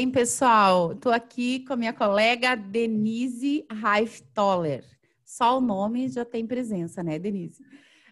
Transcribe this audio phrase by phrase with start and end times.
[0.00, 0.92] Bem, pessoal?
[0.92, 4.82] Estou aqui com a minha colega Denise Reiftoller.
[5.26, 7.62] Só o nome já tem presença, né, Denise?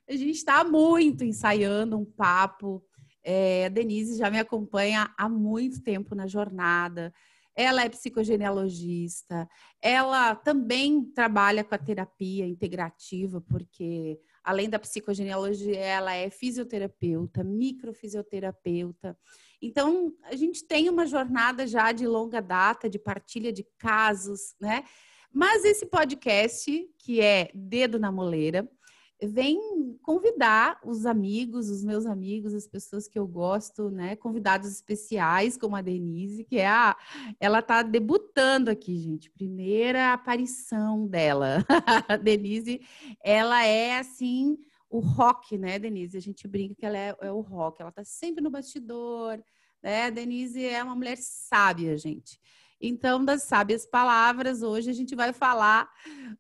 [0.07, 2.85] A gente está muito ensaiando um papo.
[3.25, 7.11] É, a Denise já me acompanha há muito tempo na jornada.
[7.57, 9.49] Ela é psicogenealogista.
[9.81, 19.17] Ela também trabalha com a terapia integrativa, porque além da psicogenealogia, ela é fisioterapeuta, microfisioterapeuta.
[19.61, 24.85] Então, a gente tem uma jornada já de longa data, de partilha de casos, né?
[25.33, 28.69] Mas esse podcast, que é Dedo na Moleira,
[29.23, 29.59] vem
[30.03, 34.15] convidar os amigos, os meus amigos, as pessoas que eu gosto, né?
[34.17, 36.97] Convidados especiais, como a Denise, que é a.
[37.41, 39.31] Ela tá debutando aqui, gente.
[39.31, 41.65] Primeira aparição dela.
[42.09, 42.81] a Denise,
[43.23, 44.57] ela é assim
[44.89, 46.17] o rock, né, Denise?
[46.17, 49.43] A gente brinca que ela é, é o rock, ela tá sempre no bastidor,
[49.83, 50.05] né?
[50.05, 52.41] A Denise é uma mulher sábia, gente.
[52.81, 55.91] Então, das sábias palavras, hoje a gente vai falar,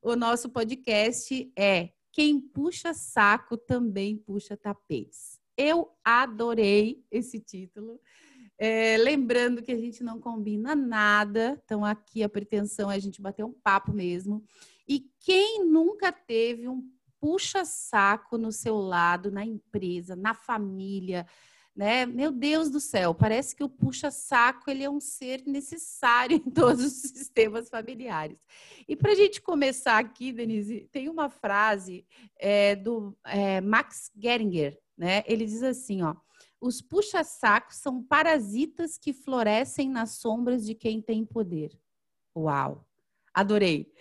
[0.00, 5.39] o nosso podcast é Quem puxa saco também puxa tapetes.
[5.56, 8.00] Eu adorei esse título.
[8.56, 13.23] É, lembrando que a gente não combina nada, então aqui a pretensão é a gente
[13.23, 14.45] bater um papo mesmo.
[14.86, 16.83] E quem nunca teve um
[17.20, 21.27] puxa-saco no seu lado, na empresa, na família,
[21.79, 22.05] né?
[22.05, 26.85] Meu Deus do céu, parece que o puxa-saco ele é um ser necessário em todos
[26.85, 28.37] os sistemas familiares.
[28.89, 32.05] E para a gente começar aqui, Denise, tem uma frase
[32.37, 35.23] é, do é, Max Geringer, né?
[35.25, 36.17] Ele diz assim, ó.
[36.61, 41.79] Os puxa-sacos são parasitas que florescem nas sombras de quem tem poder.
[42.37, 42.85] Uau!
[43.33, 43.92] Adorei.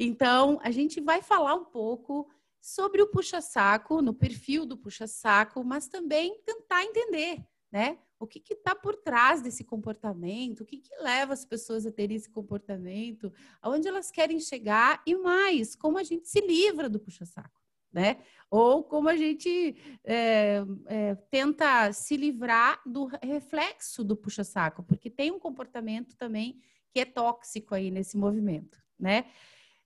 [0.00, 2.26] Então, a gente vai falar um pouco
[2.60, 7.98] sobre o puxa-saco, no perfil do puxa-saco, mas também tentar entender, né?
[8.20, 12.16] O que está por trás desse comportamento, o que, que leva as pessoas a terem
[12.16, 13.32] esse comportamento,
[13.62, 17.60] aonde elas querem chegar e mais, como a gente se livra do puxa-saco,
[17.92, 18.18] né?
[18.50, 25.30] Ou como a gente é, é, tenta se livrar do reflexo do puxa-saco, porque tem
[25.30, 29.26] um comportamento também que é tóxico aí nesse movimento, né?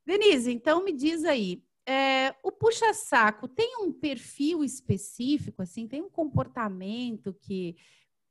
[0.06, 6.10] Denise, então me diz aí, é, o puxa-saco tem um perfil específico, assim, tem um
[6.10, 7.76] comportamento que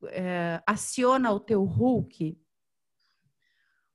[0.06, 2.38] é, aciona o teu Hulk?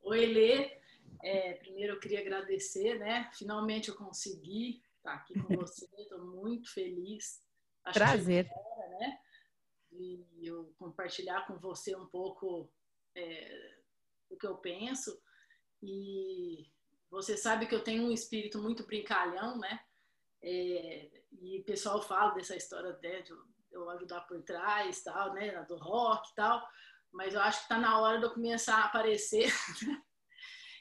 [0.03, 0.77] Oi, Lê.
[1.23, 3.31] É, primeiro eu queria agradecer, né?
[3.35, 7.43] Finalmente eu consegui estar aqui com você, estou muito feliz.
[7.85, 8.47] Acho Prazer.
[8.47, 9.19] Era, né?
[9.93, 12.71] E eu compartilhar com você um pouco
[13.15, 13.79] é,
[14.29, 15.19] o que eu penso.
[15.83, 16.71] E
[17.11, 19.81] você sabe que eu tenho um espírito muito brincalhão, né?
[20.43, 23.33] É, e o pessoal fala dessa história de
[23.71, 25.63] eu ajudar por trás, tal, né?
[25.65, 26.67] Do rock e tal.
[27.13, 29.53] Mas eu acho que está na hora de eu começar a aparecer.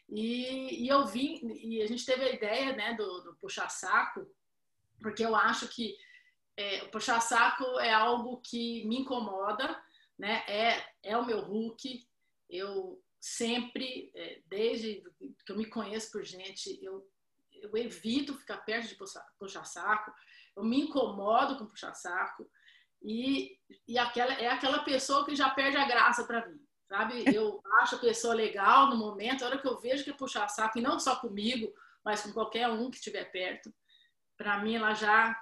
[0.09, 2.93] e, e, eu vim, e a gente teve a ideia, né?
[2.95, 4.27] Do, do puxar-saco,
[5.01, 5.95] porque eu acho que
[6.57, 9.79] é, o puxar-saco é algo que me incomoda,
[10.17, 10.43] né?
[10.47, 12.07] É, é o meu Hulk.
[12.49, 15.01] Eu sempre, é, desde
[15.43, 17.09] que eu me conheço por gente, eu,
[17.53, 18.97] eu evito ficar perto de
[19.39, 20.13] puxar-saco,
[20.55, 22.47] eu me incomodo com puxar-saco,
[23.01, 27.23] e, e aquela, é aquela pessoa que já perde a graça para mim, sabe?
[27.35, 30.77] Eu acho a pessoa legal no momento, a hora que eu vejo que é puxar-saco,
[30.77, 33.73] e não só comigo, mas com qualquer um que estiver perto,
[34.37, 35.35] para mim ela já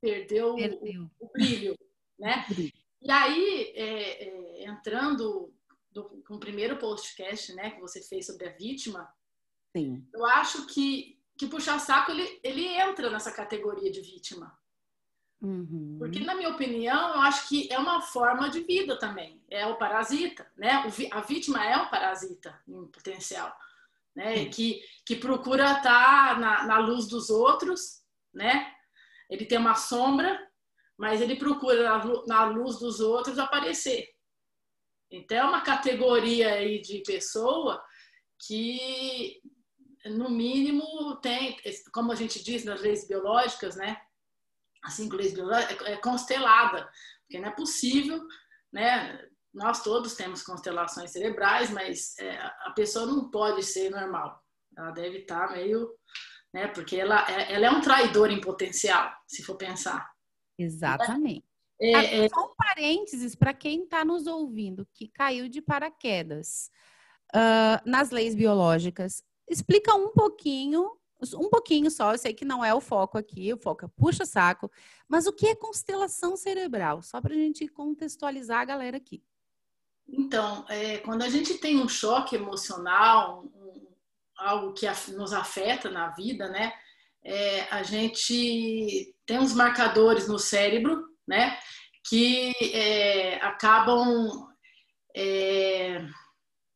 [0.00, 1.10] perdeu, perdeu.
[1.18, 1.78] O, o, brilho,
[2.18, 2.44] né?
[3.04, 5.51] E aí, é, é, entrando
[5.92, 9.12] do, com o primeiro podcast, né, que você fez sobre a vítima,
[9.76, 10.06] Sim.
[10.12, 14.56] eu acho que, que puxar saco ele, ele entra nessa categoria de vítima.
[15.40, 15.96] Uhum.
[15.98, 19.42] Porque, na minha opinião, eu acho que é uma forma de vida também.
[19.50, 20.86] É o parasita, né?
[20.86, 23.52] O, a vítima é um parasita em potencial,
[24.14, 24.44] né?
[24.46, 28.72] Que, que procura estar na, na luz dos outros, né?
[29.28, 30.48] Ele tem uma sombra,
[30.96, 34.11] mas ele procura na, na luz dos outros aparecer.
[35.12, 37.84] Então, é uma categoria aí de pessoa
[38.46, 39.42] que,
[40.06, 41.54] no mínimo, tem,
[41.92, 44.00] como a gente diz nas leis biológicas, né?
[44.96, 48.26] Com leis biológicas, é constelada, porque não é possível,
[48.72, 49.28] né?
[49.52, 54.42] Nós todos temos constelações cerebrais, mas é, a pessoa não pode ser normal.
[54.74, 55.94] Ela deve estar meio,
[56.54, 56.68] né?
[56.68, 60.10] Porque ela, é, ela é um traidor em potencial, se for pensar.
[60.58, 61.44] Exatamente.
[61.82, 62.28] É, é...
[62.28, 66.70] Só um parênteses para quem está nos ouvindo que caiu de paraquedas
[67.34, 69.24] uh, nas leis biológicas.
[69.48, 70.96] Explica um pouquinho,
[71.34, 74.24] um pouquinho só, eu sei que não é o foco aqui, o foco é puxa
[74.24, 74.70] saco,
[75.08, 77.02] mas o que é constelação cerebral?
[77.02, 79.20] Só para a gente contextualizar a galera aqui.
[80.08, 83.88] Então, é, quando a gente tem um choque emocional, um,
[84.36, 86.72] algo que nos afeta na vida, né?
[87.24, 91.58] É, a gente tem uns marcadores no cérebro, né?
[92.08, 94.48] Que é, acabam
[95.14, 96.04] é,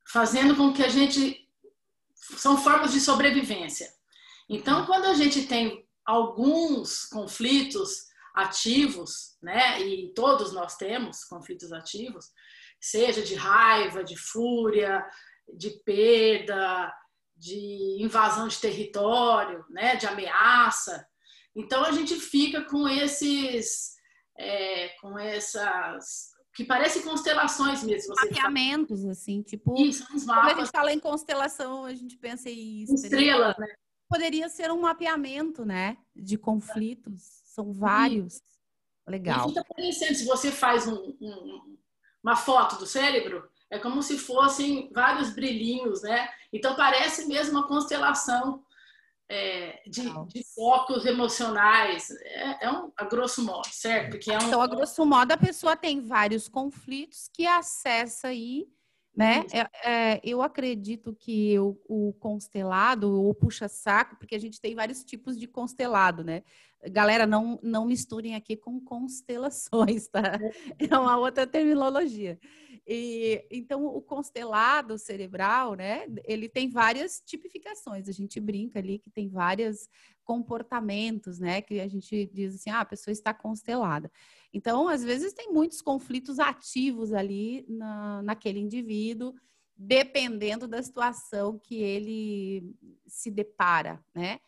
[0.09, 1.47] fazendo com que a gente
[2.15, 3.93] são formas de sobrevivência.
[4.49, 8.07] Então, quando a gente tem alguns conflitos
[8.37, 9.81] ativos, né?
[9.81, 12.27] E todos nós temos conflitos ativos,
[12.79, 15.05] seja de raiva, de fúria,
[15.57, 16.93] de perda,
[17.35, 19.97] de invasão de território, né?
[19.97, 21.07] De ameaça.
[21.55, 23.96] Então a gente fica com esses,
[24.39, 28.15] é, com essas que parecem constelações mesmo.
[28.15, 29.79] Mapeamentos, assim, tipo.
[29.79, 30.45] Isso, uns mapas.
[30.45, 33.67] Quando a gente fala em constelação, a gente pensa em estrelas, né?
[34.09, 35.99] Poderia ser um mapeamento, né?
[36.15, 37.21] De conflitos.
[37.45, 38.41] São vários.
[39.07, 39.47] Legal.
[39.47, 41.77] E fica parecendo, se você faz um, um,
[42.23, 46.29] uma foto do cérebro, é como se fossem vários brilhinhos, né?
[46.53, 48.65] Então parece mesmo uma constelação
[49.29, 52.11] é, de, de, focos emocionais.
[52.11, 54.19] É, é, um, a grosso modo, certo?
[54.19, 54.47] Que é um...
[54.47, 58.69] Então, a grosso modo, a pessoa tem vários conflitos que acessa aí
[59.17, 59.47] né?
[59.51, 65.03] É, é, eu acredito que o, o constelado, o puxa-saco, porque a gente tem vários
[65.03, 66.43] tipos de constelado, né?
[66.91, 70.39] Galera, não, não misturem aqui com constelações, tá?
[70.79, 72.39] É, é uma outra terminologia.
[72.87, 76.07] E, então, o constelado cerebral, né?
[76.25, 78.09] Ele tem várias tipificações.
[78.09, 79.89] A gente brinca ali que tem vários
[80.23, 81.61] comportamentos, né?
[81.61, 84.11] Que a gente diz assim, ah, a pessoa está constelada.
[84.53, 89.35] Então, às vezes, tem muitos conflitos ativos ali na, naquele indivíduo,
[89.77, 92.73] dependendo da situação que ele
[93.07, 94.39] se depara, né?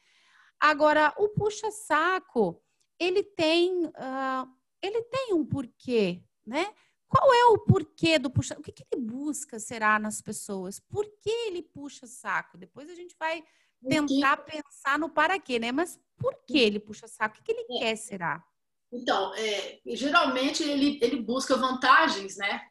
[0.60, 2.62] Agora, o puxa-saco,
[2.98, 4.48] ele tem, uh,
[4.80, 6.72] ele tem um porquê, né?
[7.08, 8.54] Qual é o porquê do puxa?
[8.58, 10.78] O que, que ele busca, será, nas pessoas?
[10.78, 12.58] Por que ele puxa saco?
[12.58, 13.42] Depois a gente vai
[13.86, 15.72] tentar pensar no para quê, né?
[15.72, 17.34] Mas por que ele puxa saco?
[17.34, 17.78] O que, que ele é.
[17.78, 18.44] quer, será?
[18.92, 22.68] Então, é, geralmente ele, ele busca vantagens, né?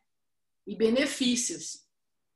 [0.65, 1.87] E benefícios.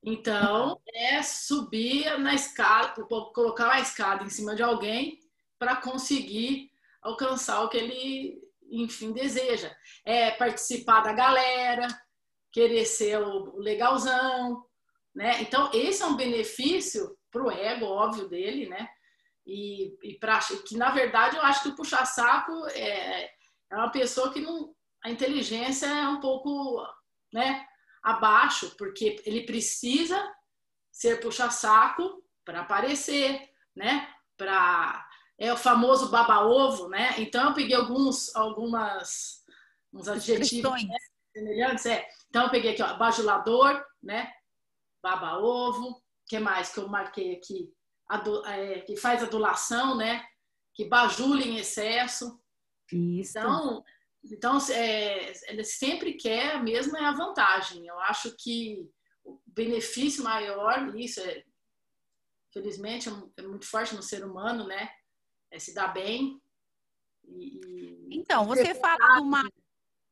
[0.04, 5.20] Então, é subir na escada, colocar a escada em cima de alguém
[5.60, 6.72] para conseguir
[7.02, 8.42] alcançar o que ele,
[8.72, 9.76] enfim, deseja.
[10.06, 11.88] É participar da galera,
[12.52, 14.66] querer ser o legalzão,
[15.14, 15.42] né?
[15.42, 18.88] Então, esse é um benefício para o ego, óbvio, dele, né?
[19.46, 24.32] E, e para que, na verdade, eu acho que o puxa-saco é, é uma pessoa
[24.32, 24.74] que não.
[25.04, 26.86] A inteligência é um pouco
[27.34, 27.66] né,
[28.04, 30.32] abaixo, porque ele precisa
[30.92, 34.08] ser puxa-saco para aparecer, né?
[34.38, 35.08] Para
[35.42, 37.16] é o famoso baba-ovo, né?
[37.20, 39.44] Então eu peguei alguns algumas
[39.92, 40.96] uns adjetivos né,
[41.36, 42.08] semelhantes, é.
[42.30, 44.32] Então eu peguei aqui, ó, bajulador, né?
[45.02, 47.74] Baba-ovo, que mais que eu marquei aqui?
[48.46, 50.24] É, que faz adulação, né?
[50.76, 52.40] Que bajula em excesso,
[52.92, 53.40] isso.
[53.40, 53.84] Então,
[54.24, 57.88] então é, ele sempre quer mesmo é a vantagem.
[57.88, 58.88] Eu acho que
[59.24, 61.44] o benefício maior, isso é,
[62.54, 64.92] felizmente, é, é muito forte no ser humano, né?
[65.52, 66.42] É se dar bem.
[67.28, 69.44] E, então, você fala de uma,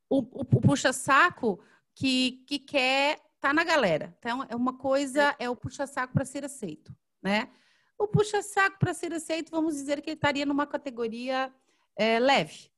[0.10, 1.60] o, o, o puxa-saco
[1.96, 4.16] que, que quer tá na galera.
[4.20, 7.50] Então, é uma coisa, é o puxa-saco para ser aceito, né?
[7.98, 11.54] O puxa-saco para ser aceito, vamos dizer que ele estaria numa categoria
[11.96, 12.72] é, leve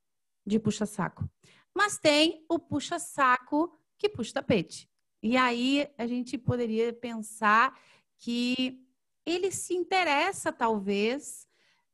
[0.46, 1.30] de puxa-saco.
[1.74, 4.90] Mas tem o puxa-saco que puxa tapete.
[5.22, 7.80] E aí a gente poderia pensar
[8.18, 8.84] que
[9.26, 11.48] ele se interessa, talvez,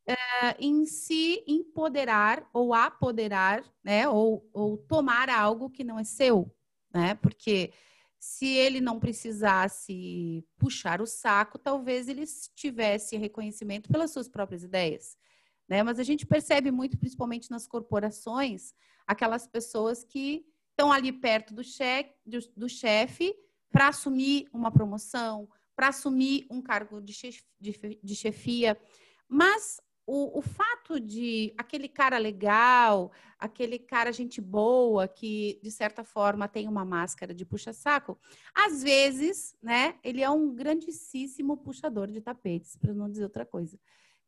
[0.08, 4.08] é, em se empoderar ou apoderar, né?
[4.08, 6.50] Ou, ou tomar algo que não é seu,
[6.92, 7.14] né?
[7.16, 7.74] Porque
[8.18, 12.24] se ele não precisasse puxar o saco, talvez ele
[12.54, 15.16] tivesse reconhecimento pelas suas próprias ideias.
[15.68, 15.82] Né?
[15.82, 18.74] Mas a gente percebe muito, principalmente nas corporações,
[19.06, 22.14] aquelas pessoas que estão ali perto do, chefe,
[22.68, 23.36] chefe
[23.70, 28.80] para assumir uma promoção, para assumir um cargo de, chef, de, de chefia.
[29.28, 36.02] Mas o, o, fato de aquele cara legal, aquele cara gente boa, que de certa
[36.02, 38.18] forma tem uma máscara de puxa-saco,
[38.54, 43.78] às vezes, né, ele é um grandíssimo puxador de tapetes, para não dizer outra coisa.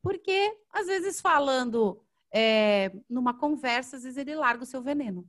[0.03, 5.27] Porque, às vezes, falando é, numa conversa, às vezes ele larga o seu veneno,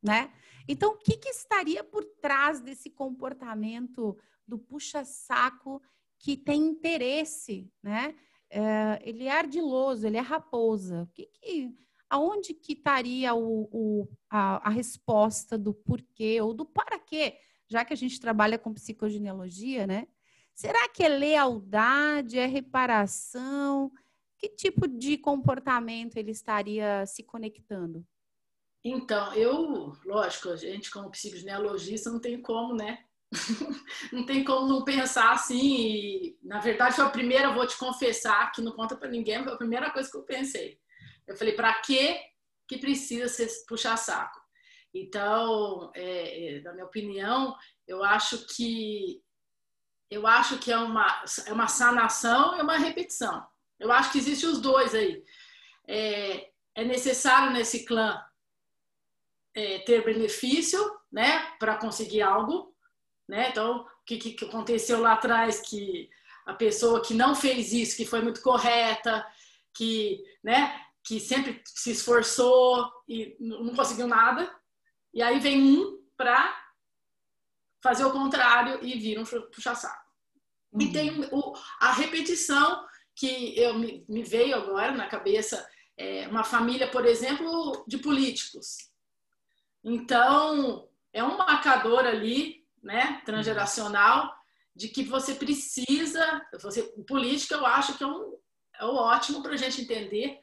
[0.00, 0.32] né?
[0.68, 4.16] Então, o que, que estaria por trás desse comportamento
[4.46, 5.82] do puxa-saco
[6.16, 8.14] que tem interesse, né?
[8.56, 11.08] É, ele é ardiloso, ele é raposa.
[11.12, 11.74] Que, que
[12.08, 17.84] aonde que estaria o, o a, a, resposta do porquê ou do para quê já
[17.84, 20.06] que a gente trabalha com psicogenealogia, né?
[20.54, 23.90] Será que é lealdade, é reparação?
[24.38, 28.06] Que tipo de comportamento ele estaria se conectando?
[28.84, 33.04] Então, eu, lógico, a gente como psicogenealogista não tem como, né?
[34.12, 35.58] não tem como não pensar assim.
[35.58, 39.52] E, na verdade, foi a primeira, vou te confessar, que não conta para ninguém, foi
[39.52, 40.78] a primeira coisa que eu pensei.
[41.26, 42.18] Eu falei, para que
[42.66, 44.40] que precisa ser puxar saco?
[44.92, 47.54] Então, é, é, na minha opinião,
[47.86, 49.22] eu acho que
[50.10, 53.44] eu acho que é uma, é uma sanação e uma repetição.
[53.80, 55.24] Eu acho que existe os dois aí.
[55.88, 58.22] É, é necessário nesse clã
[59.54, 62.73] é, ter benefício, né, para conseguir algo,
[63.28, 63.50] né?
[63.50, 66.10] Então, o que, que aconteceu lá atrás que
[66.46, 69.26] a pessoa que não fez isso, que foi muito correta,
[69.72, 74.54] que, né, que sempre se esforçou e não conseguiu nada,
[75.12, 76.62] e aí vem um para
[77.82, 80.04] fazer o contrário e vira um puxa-saco.
[80.72, 80.80] Uhum.
[80.80, 85.66] E tem o, a repetição que eu, me, me veio agora na cabeça,
[85.96, 88.90] é, uma família, por exemplo, de políticos.
[89.82, 94.32] Então, é um marcador ali, né, transgeracional,
[94.76, 98.36] de que você precisa, você, política eu acho que é, um,
[98.78, 100.38] é um ótimo para a gente entender,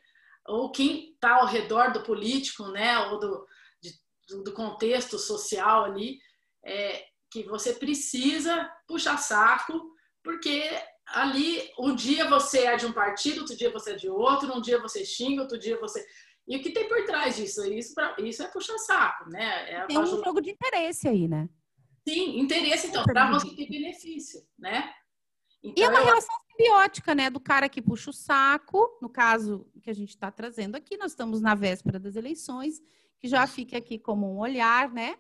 [0.48, 3.46] ou quem está ao redor do político, né, ou do,
[3.82, 6.18] de, do contexto social ali,
[6.66, 9.94] é, que você precisa puxar saco,
[10.24, 10.64] porque
[11.08, 14.62] ali um dia você é de um partido, outro dia você é de outro, um
[14.62, 16.06] dia você xinga, outro dia você
[16.48, 17.64] e o que tem por trás disso?
[17.66, 19.72] Isso, pra, isso é puxar saco, né?
[19.72, 21.48] É tem um jogo de interesse aí, né?
[22.08, 24.92] Sim, interesse, então, para você ter benefício, né?
[25.64, 26.06] Então, e é uma eu...
[26.06, 27.30] relação simbiótica, né?
[27.30, 31.12] Do cara que puxa o saco, no caso que a gente está trazendo aqui, nós
[31.12, 32.82] estamos na véspera das eleições,
[33.20, 35.16] que já fica aqui como um olhar, né?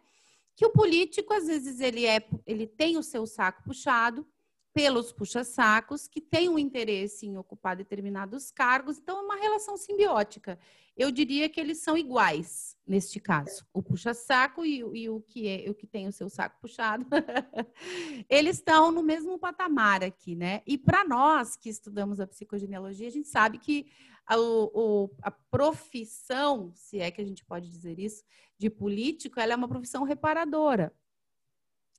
[0.56, 4.28] Que o político, às vezes, ele, é, ele tem o seu saco puxado,
[4.74, 10.58] pelos puxa-sacos que têm um interesse em ocupar determinados cargos, então é uma relação simbiótica.
[10.96, 15.70] Eu diria que eles são iguais neste caso, o puxa-saco e, e, o que é
[15.70, 17.06] o que tem o seu saco puxado,
[18.30, 20.62] eles estão no mesmo patamar aqui, né?
[20.68, 23.88] E para nós que estudamos a psicogenealogia, a gente sabe que
[24.26, 28.24] a, o, a profissão, se é que a gente pode dizer isso,
[28.58, 30.94] de político, ela é uma profissão reparadora.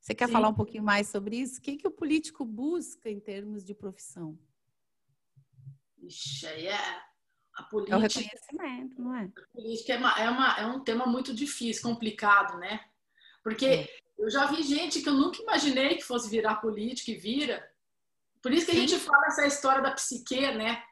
[0.02, 0.32] Você quer Sim.
[0.32, 1.60] falar um pouquinho mais sobre isso?
[1.60, 4.36] O que, que o político busca em termos de profissão?
[6.02, 7.02] Ixi, aí é
[7.54, 7.94] a política.
[7.94, 9.26] É o reconhecimento, não é?
[9.26, 12.84] A política é, uma, é, uma, é um tema muito difícil, complicado, né?
[13.44, 13.88] Porque é.
[14.18, 17.64] eu já vi gente que eu nunca imaginei que fosse virar política e vira.
[18.42, 18.78] Por isso que Sim.
[18.78, 20.82] a gente fala essa história da psique, né?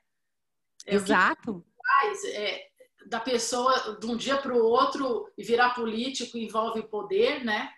[0.87, 1.67] É Exato.
[1.77, 2.69] Faz, é,
[3.07, 7.75] da pessoa de um dia para o outro e virar político envolve poder, né?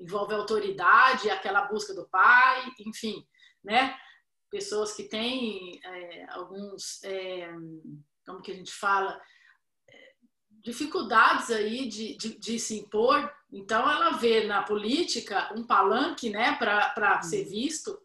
[0.00, 3.26] Envolve autoridade, aquela busca do pai, enfim,
[3.62, 3.96] né?
[4.50, 7.52] Pessoas que têm é, alguns, é,
[8.26, 9.20] como que a gente fala,
[10.62, 13.30] dificuldades aí de, de, de, se impor.
[13.50, 17.98] Então, ela vê na política um palanque, né, para ser visto.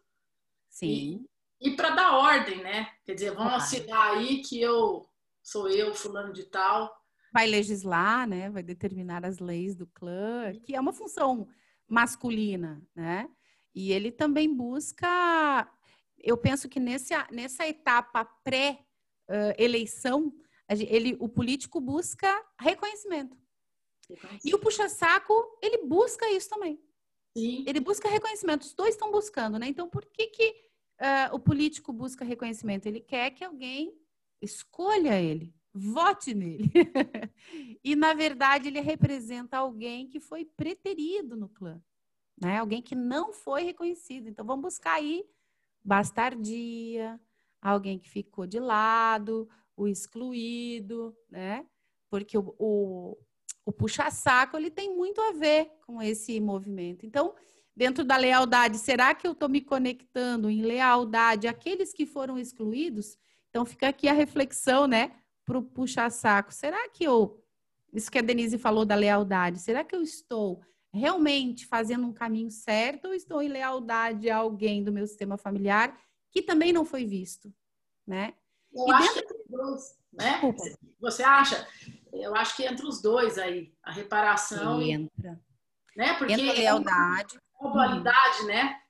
[0.70, 1.26] Sim.
[1.60, 2.90] E, e para dar ordem, né?
[3.04, 3.62] Quer dizer, vamos claro.
[3.62, 5.06] assinar aí que eu
[5.42, 6.94] sou eu, fulano de tal.
[7.32, 8.50] Vai legislar, né?
[8.50, 11.48] Vai determinar as leis do clã, que é uma função
[11.88, 13.28] masculina, né?
[13.74, 15.70] E ele também busca,
[16.18, 20.32] eu penso que nesse, nessa etapa pré-eleição,
[20.68, 22.28] ele, o político busca
[22.58, 23.36] reconhecimento.
[24.44, 26.80] E o puxa-saco, ele busca isso também.
[27.36, 27.64] Sim.
[27.66, 28.62] Ele busca reconhecimento.
[28.62, 29.66] Os dois estão buscando, né?
[29.68, 30.50] Então, por que, que
[31.00, 32.86] uh, o político busca reconhecimento?
[32.86, 33.92] Ele quer que alguém
[34.40, 36.70] escolha ele vote nele.
[37.84, 41.80] e, na verdade, ele representa alguém que foi preterido no clã,
[42.40, 42.58] né?
[42.58, 44.28] Alguém que não foi reconhecido.
[44.28, 45.24] Então, vamos buscar aí
[45.86, 47.20] bastardia,
[47.62, 51.64] alguém que ficou de lado, o excluído, né?
[52.10, 53.16] Porque o, o,
[53.64, 57.06] o puxa-saco, ele tem muito a ver com esse movimento.
[57.06, 57.34] Então,
[57.74, 63.16] dentro da lealdade, será que eu estou me conectando em lealdade àqueles que foram excluídos?
[63.50, 65.12] Então, fica aqui a reflexão, né?
[65.46, 66.52] Para o puxa-saco.
[66.52, 67.42] Será que eu,
[67.94, 70.60] isso que a Denise falou da lealdade, será que eu estou
[70.92, 75.96] realmente fazendo um caminho certo ou estou em lealdade a alguém do meu sistema familiar
[76.30, 77.52] que também não foi visto,
[78.06, 78.34] né?
[78.74, 79.34] Eu e acho dentro...
[79.34, 80.40] que dois, né?
[81.00, 81.66] Você acha?
[82.12, 85.40] Eu acho que entre os dois aí, a reparação entra.
[85.94, 86.14] E, né?
[86.14, 87.36] Porque entra a lealdade.
[87.36, 88.46] É uma dualidade, hum.
[88.46, 88.80] né?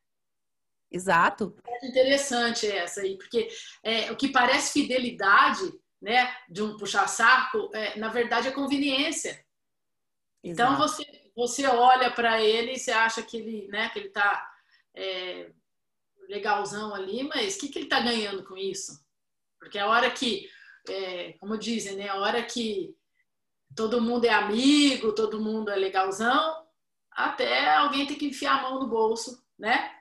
[0.90, 1.56] Exato.
[1.66, 3.48] É interessante essa aí, porque
[3.82, 5.62] é, o que parece fidelidade
[6.00, 9.44] né, de um puxar-saco, é, na verdade é conveniência.
[10.42, 10.82] Então, Exato.
[10.82, 14.50] Você você olha para ele e você acha que ele, né, que ele tá
[14.94, 15.52] é,
[16.30, 19.04] legalzão ali, mas o que, que ele tá ganhando com isso?
[19.60, 20.48] Porque a hora que,
[20.88, 22.96] é, como dizem, né, a hora que
[23.76, 26.66] todo mundo é amigo, todo mundo é legalzão,
[27.10, 29.94] até alguém tem que enfiar a mão no bolso, né?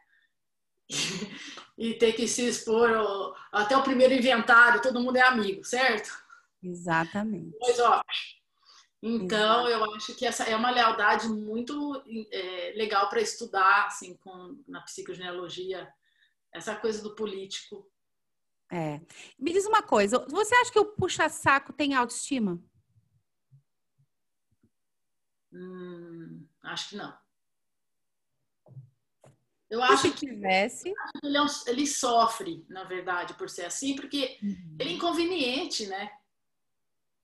[1.77, 6.12] e ter que se expor até o primeiro inventário, todo mundo é amigo, certo?
[6.62, 7.55] Exatamente.
[7.57, 8.01] Pois, ó.
[9.01, 14.62] Então, eu acho que essa é uma lealdade muito é, legal para estudar, assim, com,
[14.67, 15.88] na psicogenealogia,
[16.51, 17.89] essa coisa do político.
[18.71, 19.00] É.
[19.38, 22.59] Me diz uma coisa, você acha que o puxa-saco tem autoestima?
[25.53, 27.25] Hum, acho que não.
[29.69, 30.93] Eu acho que tivesse.
[31.24, 34.77] Ele, é ele, sofre, na verdade, por ser assim, porque uhum.
[34.79, 36.12] ele é inconveniente, né?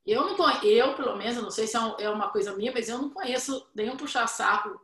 [0.05, 2.89] Eu não conheço, eu, pelo menos, não sei se é, é, uma coisa minha, mas
[2.89, 4.81] eu não conheço nenhum puxa-saco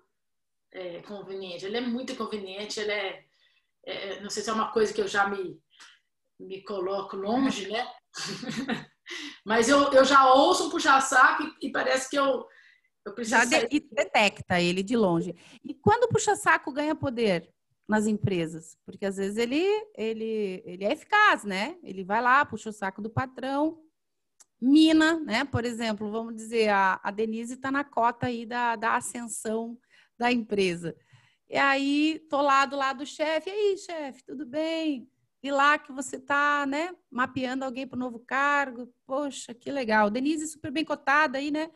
[0.71, 1.65] é, conveniente.
[1.65, 3.25] Ele é muito inconveniente, ele é,
[3.83, 5.59] é, Não sei se é uma coisa que eu já me,
[6.39, 7.91] me coloco longe, né?
[9.43, 12.47] mas eu, eu já ouço um puxa-saco e, e parece que eu
[13.19, 15.35] já de, detecta ele de longe.
[15.63, 17.49] E quando o puxa-saco ganha poder
[17.87, 18.77] nas empresas?
[18.85, 19.63] Porque às vezes ele,
[19.95, 21.77] ele, ele é eficaz, né?
[21.83, 23.81] Ele vai lá, puxa o saco do patrão,
[24.59, 25.45] mina, né?
[25.45, 29.77] Por exemplo, vamos dizer, a, a Denise está na cota aí da, da ascensão
[30.17, 30.95] da empresa.
[31.49, 35.09] E aí, tô lá do lado do chefe, e aí, chefe, tudo bem?
[35.41, 38.93] E lá que você tá, né, mapeando alguém para o novo cargo.
[39.05, 40.09] Poxa, que legal.
[40.09, 41.69] Denise super bem cotada aí, né?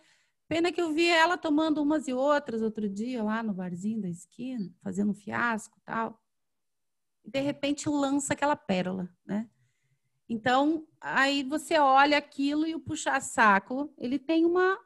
[0.52, 4.10] Pena que eu vi ela tomando umas e outras outro dia lá no barzinho da
[4.10, 6.22] esquina, fazendo um fiasco tal.
[7.24, 9.50] E de repente lança aquela pérola, né?
[10.28, 14.78] Então, aí você olha aquilo e o puxa-saco, ele tem uma,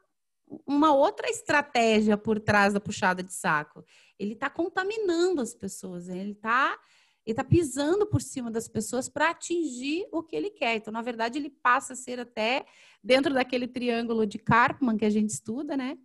[0.64, 3.84] uma outra estratégia por trás da puxada de saco.
[4.20, 6.78] Ele está contaminando as pessoas, ele está
[7.26, 10.76] ele está pisando por cima das pessoas para atingir o que ele quer.
[10.76, 12.64] Então, na verdade, ele passa a ser até
[13.02, 15.98] dentro daquele triângulo de Karpman que a gente estuda, né?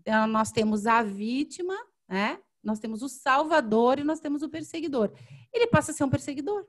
[0.00, 1.76] Então, nós temos a vítima,
[2.08, 2.40] né?
[2.62, 5.12] Nós temos o salvador e nós temos o perseguidor.
[5.52, 6.66] Ele passa a ser um perseguidor.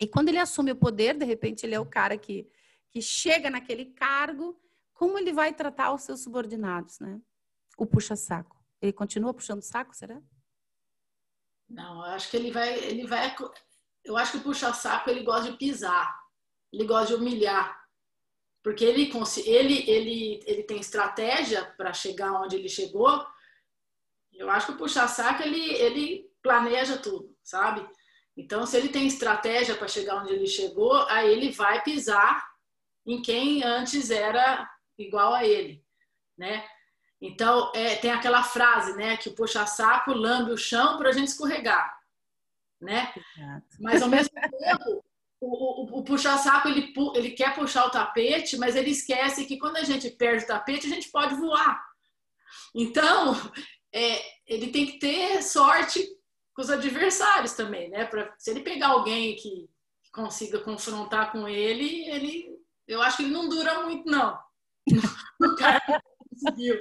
[0.00, 2.48] E quando ele assume o poder, de repente ele é o cara que,
[2.90, 4.58] que chega naquele cargo,
[4.94, 7.20] como ele vai tratar os seus subordinados, né?
[7.76, 8.56] O puxa-saco.
[8.80, 10.22] Ele continua puxando saco, será?
[11.68, 13.34] Não, eu acho que ele vai, ele vai.
[14.04, 16.16] Eu acho que o puxa-saco ele gosta de pisar,
[16.72, 17.84] ele gosta de humilhar,
[18.62, 19.10] porque ele
[19.46, 23.26] ele ele ele tem estratégia para chegar onde ele chegou.
[24.32, 27.86] Eu acho que o puxa-saco ele ele planeja tudo, sabe?
[28.36, 32.46] Então, se ele tem estratégia para chegar onde ele chegou, aí ele vai pisar
[33.06, 35.82] em quem antes era igual a ele,
[36.36, 36.68] né?
[37.20, 41.28] Então, é, tem aquela frase, né, que o puxa-saco lambe o chão para a gente
[41.28, 41.98] escorregar,
[42.80, 43.12] né?
[43.16, 43.66] Exato.
[43.80, 45.04] Mas, ao mesmo tempo,
[45.40, 49.76] o, o, o puxa-saco, ele, ele quer puxar o tapete, mas ele esquece que quando
[49.78, 51.82] a gente perde o tapete, a gente pode voar.
[52.74, 53.34] Então,
[53.92, 56.06] é, ele tem que ter sorte
[56.54, 58.04] com os adversários também, né?
[58.04, 59.68] Pra, se ele pegar alguém que
[60.12, 64.38] consiga confrontar com ele, ele, eu acho que ele não dura muito, não.
[65.40, 65.82] o cara
[66.30, 66.80] conseguiu.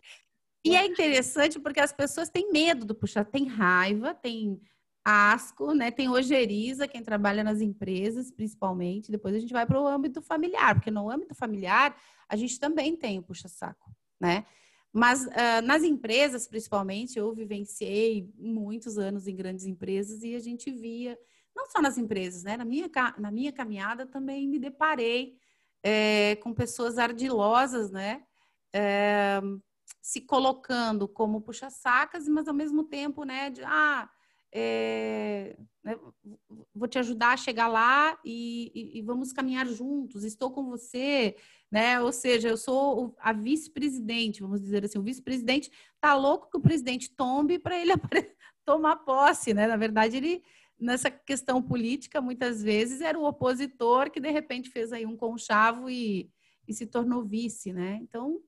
[0.65, 4.59] E é interessante porque as pessoas têm medo do puxar, tem raiva, tem
[5.05, 5.91] asco, né?
[5.91, 9.11] Tem ojeriza, quem trabalha nas empresas, principalmente.
[9.11, 11.95] Depois a gente vai para o âmbito familiar, porque no âmbito familiar
[12.27, 14.43] a gente também tem o puxa-saco, né?
[14.91, 20.71] Mas uh, nas empresas, principalmente, eu vivenciei muitos anos em grandes empresas e a gente
[20.71, 21.15] via,
[21.55, 22.57] não só nas empresas, né?
[22.57, 25.37] Na minha, na minha caminhada também me deparei
[25.83, 28.23] é, com pessoas ardilosas, né?
[28.73, 29.39] É,
[30.01, 34.09] se colocando como puxa-sacas, mas ao mesmo tempo, né, de ah,
[34.57, 35.99] é, né,
[36.73, 41.35] vou te ajudar a chegar lá e, e, e, vamos caminhar juntos, estou com você,
[41.69, 41.99] né?
[41.99, 45.69] Ou seja, eu sou a vice-presidente, vamos dizer assim, o vice-presidente
[45.99, 47.91] tá louco que o presidente tombe para ele
[48.63, 49.67] tomar posse, né?
[49.67, 50.41] Na verdade, ele
[50.79, 55.89] nessa questão política, muitas vezes era o opositor que de repente fez aí um conchavo
[55.89, 56.29] e,
[56.67, 57.99] e se tornou vice, né?
[58.01, 58.39] Então,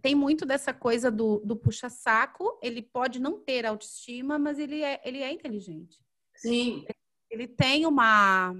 [0.00, 2.58] tem muito dessa coisa do, do puxa-saco.
[2.62, 5.98] Ele pode não ter autoestima, mas ele é, ele é inteligente.
[6.36, 6.84] Sim.
[7.30, 8.54] Ele tem uma.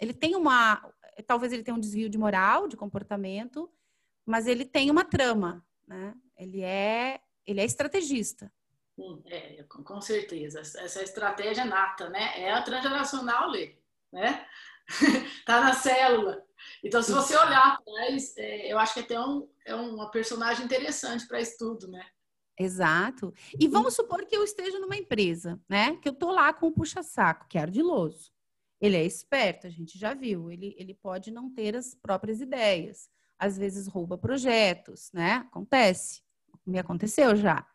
[0.00, 0.82] Ele tem uma.
[1.26, 3.70] Talvez ele tenha um desvio de moral, de comportamento,
[4.26, 6.14] mas ele tem uma trama, né?
[6.36, 8.52] Ele é, ele é estrategista.
[8.96, 10.60] Sim, é, com certeza.
[10.60, 12.40] Essa estratégia é nata, né?
[12.40, 13.76] É a transgeracional, Lê,
[14.12, 14.46] né?
[15.46, 16.44] tá na célula.
[16.84, 21.26] Então, se você olhar atrás, é, eu acho que até um, é uma personagem interessante
[21.26, 22.04] para estudo, né?
[22.58, 23.32] Exato.
[23.58, 25.96] E vamos supor que eu esteja numa empresa, né?
[25.96, 28.30] Que eu tô lá com o puxa-saco, que é ardiloso.
[28.80, 30.50] Ele é esperto, a gente já viu.
[30.50, 33.08] Ele, ele pode não ter as próprias ideias.
[33.38, 35.36] Às vezes rouba projetos, né?
[35.48, 36.22] Acontece.
[36.66, 37.66] Me aconteceu já.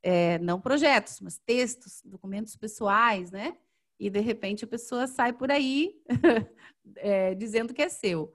[0.00, 3.56] É, não projetos, mas textos, documentos pessoais, né?
[3.98, 6.00] E de repente a pessoa sai por aí
[6.96, 8.32] é, dizendo que é seu.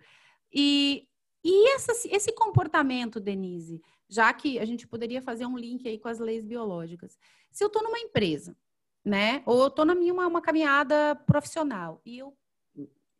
[0.51, 1.07] E,
[1.43, 6.07] e essa, esse comportamento, Denise, já que a gente poderia fazer um link aí com
[6.07, 7.17] as leis biológicas.
[7.51, 8.55] Se eu estou numa empresa,
[9.03, 9.41] né?
[9.45, 12.37] Ou estou na minha uma, uma, caminhada profissional e eu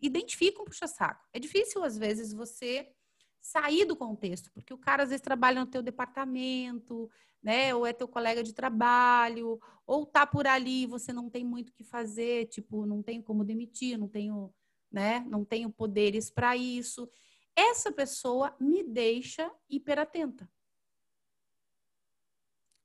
[0.02, 1.26] identifico um puxa-saco.
[1.34, 2.88] É difícil, às vezes, você
[3.42, 7.10] sair do contexto, porque o cara às vezes trabalha no teu departamento,
[7.42, 7.74] né?
[7.74, 11.74] Ou é teu colega de trabalho, ou tá por ali, você não tem muito o
[11.74, 14.54] que fazer, tipo, não tem como demitir, não tenho,
[14.92, 15.26] né?
[15.30, 17.10] Não tenho poderes para isso.
[17.56, 20.50] Essa pessoa me deixa hiperatenta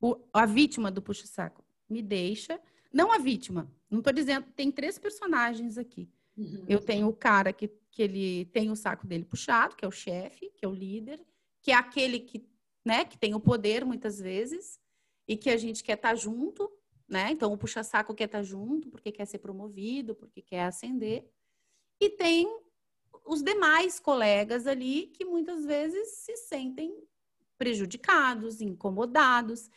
[0.05, 2.59] o, a vítima do puxa-saco me deixa.
[2.93, 6.09] Não a vítima, não estou dizendo, tem três personagens aqui.
[6.37, 6.65] Uhum.
[6.67, 9.91] Eu tenho o cara que, que ele tem o saco dele puxado, que é o
[9.91, 11.25] chefe, que é o líder,
[11.61, 12.45] que é aquele que,
[12.83, 14.77] né, que tem o poder muitas vezes
[15.25, 16.69] e que a gente quer estar tá junto,
[17.07, 17.31] né?
[17.31, 21.25] Então o puxa-saco quer estar tá junto porque quer ser promovido, porque quer ascender.
[21.97, 22.45] E tem
[23.25, 27.01] os demais colegas ali que muitas vezes se sentem
[27.57, 29.69] prejudicados, incomodados.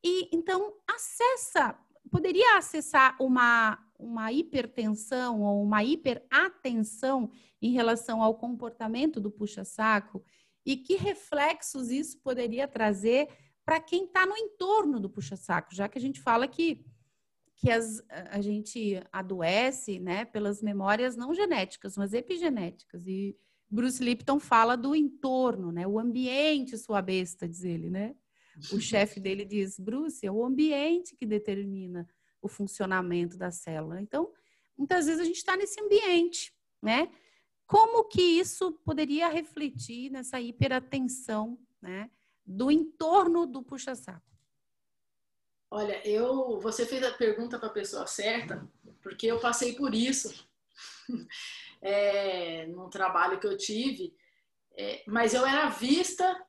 [0.00, 1.76] E então acessa,
[2.08, 7.30] poderia acessar uma uma hipertensão ou uma hiperatenção
[7.60, 10.22] em relação ao comportamento do puxa-saco
[10.64, 13.28] e que reflexos isso poderia trazer
[13.64, 16.84] para quem está no entorno do puxa-saco, já que a gente fala que,
[17.56, 23.06] que as, a gente adoece né, pelas memórias não genéticas, mas epigenéticas.
[23.06, 23.36] E
[23.70, 28.14] Bruce Lipton fala do entorno, né, o ambiente sua besta, diz ele, né?
[28.72, 32.06] O chefe dele diz, Bruce, é o ambiente que determina
[32.44, 34.02] o funcionamento da célula.
[34.02, 34.30] Então,
[34.76, 37.10] muitas vezes a gente está nesse ambiente, né?
[37.66, 42.10] Como que isso poderia refletir nessa hiperatenção, né?
[42.44, 44.22] Do entorno do puxa-saco?
[45.70, 48.68] Olha, eu, você fez a pergunta para a pessoa certa,
[49.02, 50.46] porque eu passei por isso
[51.80, 54.14] é, num trabalho que eu tive,
[54.76, 56.46] é, mas eu era vista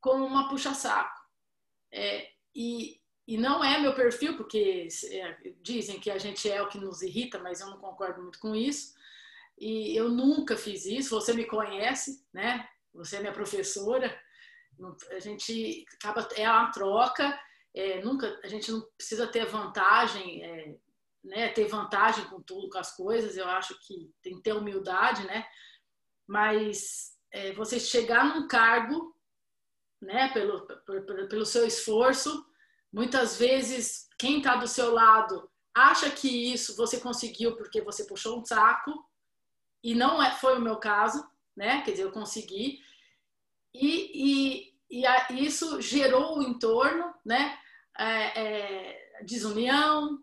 [0.00, 1.16] como uma puxa-saco.
[1.92, 2.97] É, e,
[3.28, 7.02] e não é meu perfil, porque é, dizem que a gente é o que nos
[7.02, 8.94] irrita, mas eu não concordo muito com isso.
[9.58, 11.14] E eu nunca fiz isso.
[11.14, 12.66] Você me conhece, né?
[12.94, 14.18] Você é minha professora.
[15.10, 17.38] A gente acaba é uma troca.
[17.74, 20.76] É, nunca a gente não precisa ter vantagem, é,
[21.22, 21.48] né?
[21.50, 23.36] Ter vantagem com tudo, com as coisas.
[23.36, 25.46] Eu acho que tem que ter humildade, né?
[26.26, 29.14] Mas é, você chegar num cargo
[30.00, 32.47] né, pelo, pelo, pelo seu esforço.
[32.92, 38.38] Muitas vezes, quem está do seu lado acha que isso você conseguiu porque você puxou
[38.38, 39.06] um saco,
[39.82, 41.24] e não é, foi o meu caso,
[41.56, 41.82] né?
[41.82, 42.80] Quer dizer, eu consegui.
[43.72, 47.56] E, e, e a, isso gerou o entorno, né?
[47.96, 50.22] É, é, desunião,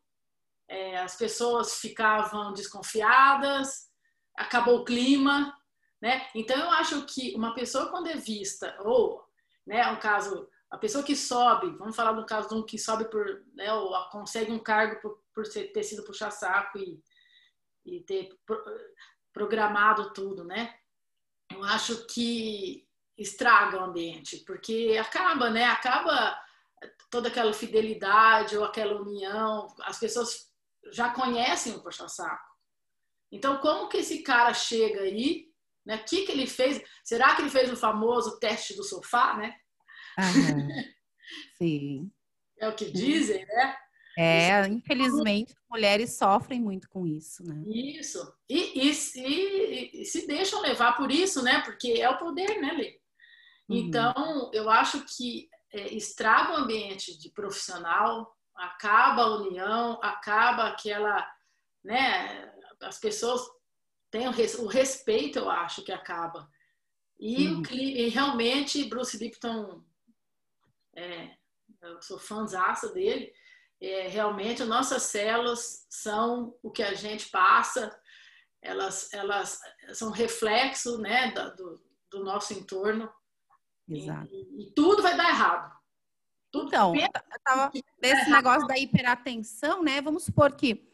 [0.68, 3.90] é, as pessoas ficavam desconfiadas,
[4.36, 5.56] acabou o clima,
[6.02, 6.28] né?
[6.36, 9.26] Então eu acho que uma pessoa quando é vista ou
[9.66, 9.88] né?
[9.92, 13.44] Um caso, a pessoa que sobe, vamos falar do caso de um que sobe por,
[13.54, 13.72] né?
[13.74, 17.02] Ou consegue um cargo por, por ter sido puxar saco e,
[17.86, 18.30] e ter
[19.32, 20.76] programado tudo, né?
[21.52, 25.66] Eu acho que estraga o ambiente, porque acaba, né?
[25.66, 26.38] Acaba
[27.10, 30.52] toda aquela fidelidade ou aquela união, as pessoas
[30.92, 32.54] já conhecem o puxa-saco.
[33.32, 35.46] Então, como que esse cara chega aí
[35.86, 35.98] né?
[35.98, 36.82] O que, que ele fez?
[37.04, 39.56] Será que ele fez o famoso teste do sofá, né?
[41.58, 42.12] Sim.
[42.60, 43.76] É o que dizem, né?
[44.18, 47.62] É, infelizmente, mulheres sofrem muito com isso, né?
[47.68, 48.34] Isso.
[48.50, 51.62] E, e, e, e, se deixam levar por isso, né?
[51.62, 53.00] Porque é o poder, né, Lê?
[53.68, 53.78] Uhum.
[53.78, 61.28] Então, eu acho que é, estraga o ambiente de profissional, acaba a união, acaba aquela,
[61.84, 62.54] né?
[62.82, 63.42] As pessoas
[64.10, 66.50] tem o, respeito, eu acho, que acaba.
[67.20, 67.62] E, uhum.
[67.62, 69.84] o, e realmente, Bruce Lipton,
[70.96, 71.36] é,
[71.82, 73.32] eu sou fãzaça dele,
[73.82, 77.96] é, realmente nossas células são o que a gente passa,
[78.62, 79.60] elas, elas
[79.94, 83.12] são reflexo né, do, do nosso entorno.
[83.88, 84.30] Exato.
[84.32, 85.76] E, e, tudo vai dar errado.
[86.52, 86.94] Tudo então,
[87.44, 90.02] tava, desse negócio da hiperatenção, né?
[90.02, 90.90] Vamos supor que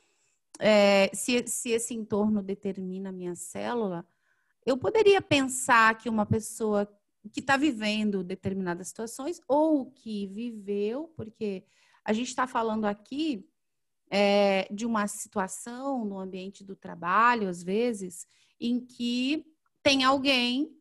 [0.60, 4.06] é, se, se esse entorno determina a minha célula,
[4.66, 6.92] eu poderia pensar que uma pessoa
[7.30, 11.64] que está vivendo determinadas situações ou que viveu, porque
[12.04, 13.48] a gente está falando aqui
[14.10, 18.28] é, de uma situação no ambiente do trabalho, às vezes,
[18.60, 19.46] em que
[19.82, 20.76] tem alguém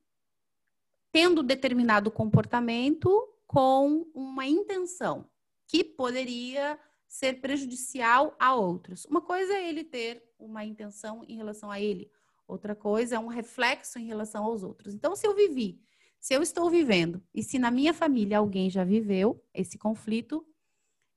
[1.12, 3.10] tendo determinado comportamento
[3.46, 5.28] com uma intenção
[5.66, 9.04] que poderia ser prejudicial a outros.
[9.06, 12.10] Uma coisa é ele ter uma intenção em relação a ele,
[12.46, 14.94] outra coisa é um reflexo em relação aos outros.
[14.94, 15.80] Então, se eu vivi,
[16.20, 20.46] se eu estou vivendo e se na minha família alguém já viveu esse conflito,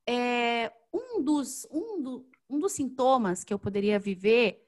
[0.07, 4.65] é um dos, um, do, um dos sintomas que eu poderia viver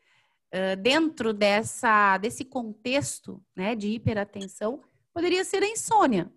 [0.54, 4.82] uh, dentro dessa, desse contexto né, de hiperatenção
[5.14, 6.30] poderia ser a insônia.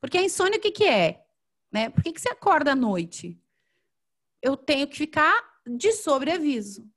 [0.00, 1.26] Porque a insônia o que, que é?
[1.70, 1.90] Né?
[1.90, 3.38] Por que, que você acorda à noite?
[4.40, 6.88] Eu tenho que ficar de sobreaviso.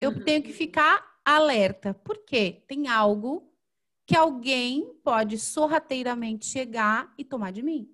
[0.00, 0.24] Eu uhum.
[0.24, 1.94] tenho que ficar alerta.
[1.94, 2.64] Por quê?
[2.66, 3.49] Tem algo
[4.10, 7.88] que alguém pode sorrateiramente chegar e tomar de mim.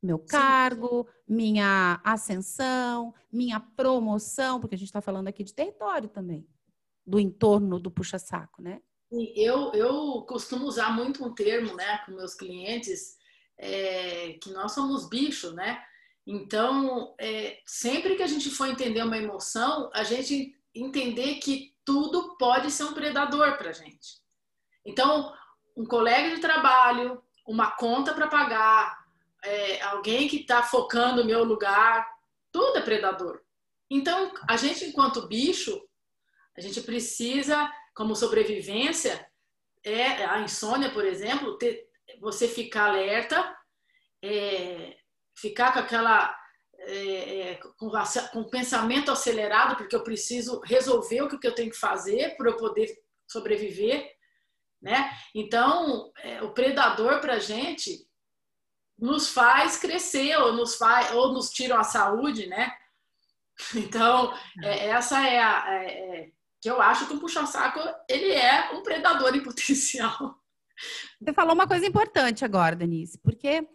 [0.00, 1.34] Meu cargo, Sim.
[1.34, 6.46] minha ascensão, minha promoção, porque a gente está falando aqui de território também,
[7.04, 8.80] do entorno do puxa-saco, né?
[9.10, 13.16] Eu, eu costumo usar muito um termo né, com meus clientes
[13.58, 15.82] é, que nós somos bichos, né?
[16.24, 22.36] Então, é, sempre que a gente for entender uma emoção, a gente entender que tudo
[22.36, 24.21] pode ser um predador para a gente.
[24.84, 25.32] Então,
[25.76, 29.02] um colega de trabalho, uma conta para pagar,
[29.44, 32.08] é, alguém que está focando no meu lugar,
[32.50, 33.40] tudo é predador.
[33.90, 35.80] Então, a gente, enquanto bicho,
[36.56, 39.26] a gente precisa, como sobrevivência,
[39.84, 41.88] é a insônia, por exemplo, ter,
[42.20, 43.56] você ficar alerta,
[44.22, 44.96] é,
[45.34, 46.34] ficar com aquela
[46.78, 47.90] é, é com,
[48.32, 52.56] com pensamento acelerado, porque eu preciso resolver o que eu tenho que fazer para eu
[52.56, 52.92] poder
[53.26, 54.10] sobreviver,
[54.82, 55.10] né?
[55.34, 58.04] Então, é, o predador para a gente
[58.98, 62.72] nos faz crescer ou nos faz ou nos tiram a saúde, né?
[63.76, 68.72] Então, é, essa é a é, é, que eu acho que o puxa-saco ele é
[68.72, 70.36] um predador em potencial.
[71.20, 73.68] Você falou uma coisa importante agora, Denise, porque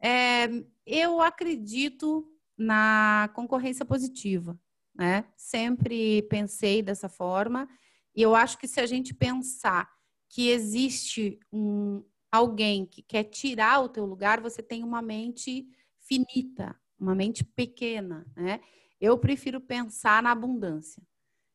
[0.00, 0.48] é,
[0.86, 4.58] eu acredito na concorrência positiva,
[4.94, 5.24] né?
[5.36, 7.68] Sempre pensei dessa forma
[8.14, 9.90] e eu acho que se a gente pensar
[10.34, 15.64] que existe um alguém que quer tirar o teu lugar, você tem uma mente
[16.00, 18.60] finita, uma mente pequena, né?
[19.00, 21.00] Eu prefiro pensar na abundância.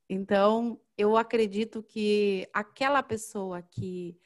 [0.10, 4.18] Então, eu acredito que aquela pessoa que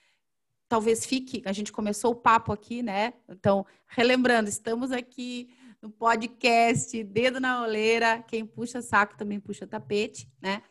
[0.70, 3.16] talvez fique, a gente começou o papo aqui, né?
[3.28, 5.50] Então, relembrando, estamos aqui
[5.82, 10.62] no podcast Dedo na Oleira, quem puxa saco também puxa tapete, né?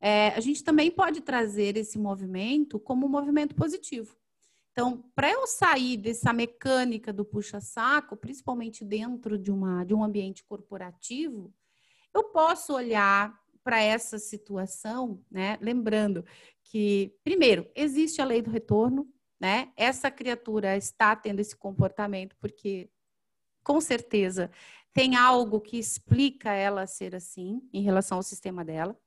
[0.00, 4.16] É, a gente também pode trazer esse movimento como um movimento positivo.
[4.72, 10.44] Então, para eu sair dessa mecânica do puxa-saco, principalmente dentro de, uma, de um ambiente
[10.44, 11.52] corporativo,
[12.14, 15.58] eu posso olhar para essa situação, né?
[15.60, 16.24] Lembrando
[16.62, 19.72] que, primeiro, existe a lei do retorno, né?
[19.76, 22.88] Essa criatura está tendo esse comportamento porque,
[23.64, 24.50] com certeza,
[24.92, 28.98] tem algo que explica ela ser assim em relação ao sistema dela.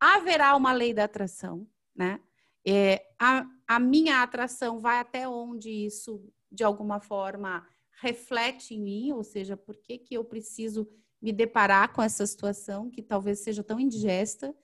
[0.00, 2.20] Haverá uma lei da atração, né?
[2.66, 7.66] É, a, a minha atração vai até onde isso, de alguma forma,
[8.00, 10.88] reflete em mim, ou seja, por que, que eu preciso
[11.22, 14.54] me deparar com essa situação que talvez seja tão indigesta,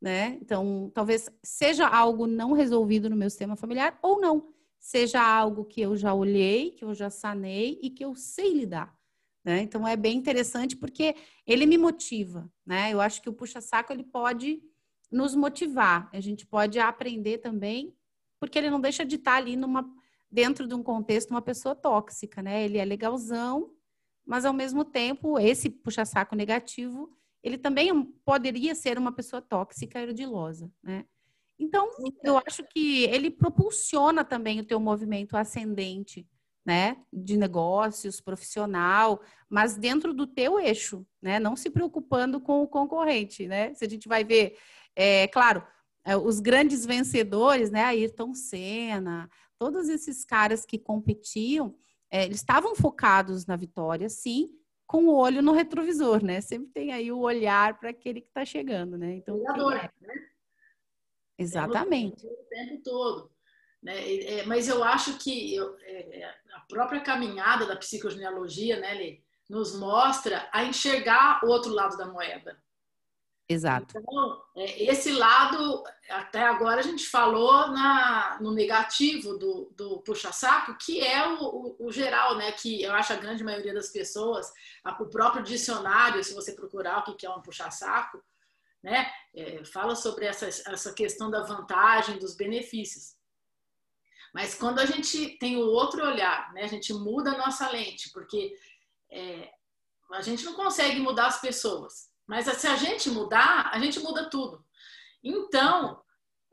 [0.00, 0.38] né?
[0.40, 5.82] Então, talvez seja algo não resolvido no meu sistema familiar ou não seja algo que
[5.82, 8.98] eu já olhei, que eu já sanei e que eu sei lidar.
[9.44, 9.60] Né?
[9.62, 11.14] Então é bem interessante porque
[11.46, 12.92] ele me motiva, né?
[12.92, 14.62] Eu acho que o puxa-saco ele pode
[15.10, 16.08] nos motivar.
[16.12, 17.94] A gente pode aprender também,
[18.38, 19.88] porque ele não deixa de estar ali numa
[20.30, 22.64] dentro de um contexto uma pessoa tóxica, né?
[22.64, 23.72] Ele é legalzão,
[24.24, 27.10] mas ao mesmo tempo esse puxa-saco negativo,
[27.42, 31.04] ele também poderia ser uma pessoa tóxica e ardilosa, né?
[31.58, 31.90] Então,
[32.24, 36.26] eu acho que ele propulsiona também o teu movimento ascendente,
[36.64, 42.68] né, de negócios, profissional, mas dentro do teu eixo, né, não se preocupando com o
[42.68, 43.74] concorrente, né?
[43.74, 44.56] Se a gente vai ver,
[44.96, 45.66] é claro,
[46.04, 51.76] é, os grandes vencedores, né, Ayrton Senna, todos esses caras que competiam,
[52.10, 54.48] é, eles estavam focados na vitória, sim,
[54.86, 56.40] com o olho no retrovisor, né?
[56.40, 59.14] Sempre tem aí o olhar para aquele que está chegando, né?
[59.14, 59.36] Então,
[59.70, 59.90] é?
[60.00, 60.14] né?
[61.38, 62.26] Exatamente.
[62.26, 63.30] O tempo todo.
[63.80, 64.24] Né?
[64.24, 69.22] É, mas eu acho que eu, é, é, a própria caminhada da psicogenealogia, né, Lê,
[69.48, 72.60] nos mostra a enxergar o outro lado da moeda.
[73.50, 73.98] Exato.
[73.98, 80.76] Então, é, esse lado, até agora a gente falou na, no negativo do, do puxa-saco,
[80.78, 82.52] que é o, o, o, geral, né?
[82.52, 84.52] Que eu acho a grande maioria das pessoas,
[85.00, 88.22] o próprio dicionário, se você procurar o que é um puxa-saco,
[88.80, 89.10] né?
[89.34, 93.16] É, fala sobre essa, essa questão da vantagem, dos benefícios.
[94.32, 96.62] Mas quando a gente tem o outro olhar, né?
[96.62, 98.56] A gente muda a nossa lente, porque
[99.10, 99.50] é,
[100.12, 104.30] a gente não consegue mudar as pessoas mas se a gente mudar, a gente muda
[104.30, 104.64] tudo.
[105.20, 106.00] Então,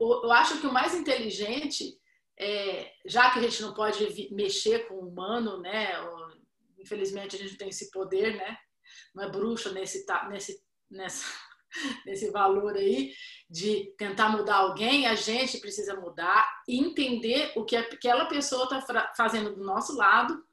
[0.00, 1.96] eu acho que o mais inteligente,
[2.36, 5.92] é, já que a gente não pode mexer com o humano, né?
[6.80, 8.58] Infelizmente a gente tem esse poder, né?
[9.14, 10.60] Não é bruxa nesse, nesse,
[10.90, 11.24] nessa,
[12.04, 13.14] nesse valor aí
[13.48, 19.12] de tentar mudar alguém, a gente precisa mudar e entender o que aquela pessoa está
[19.16, 20.44] fazendo do nosso lado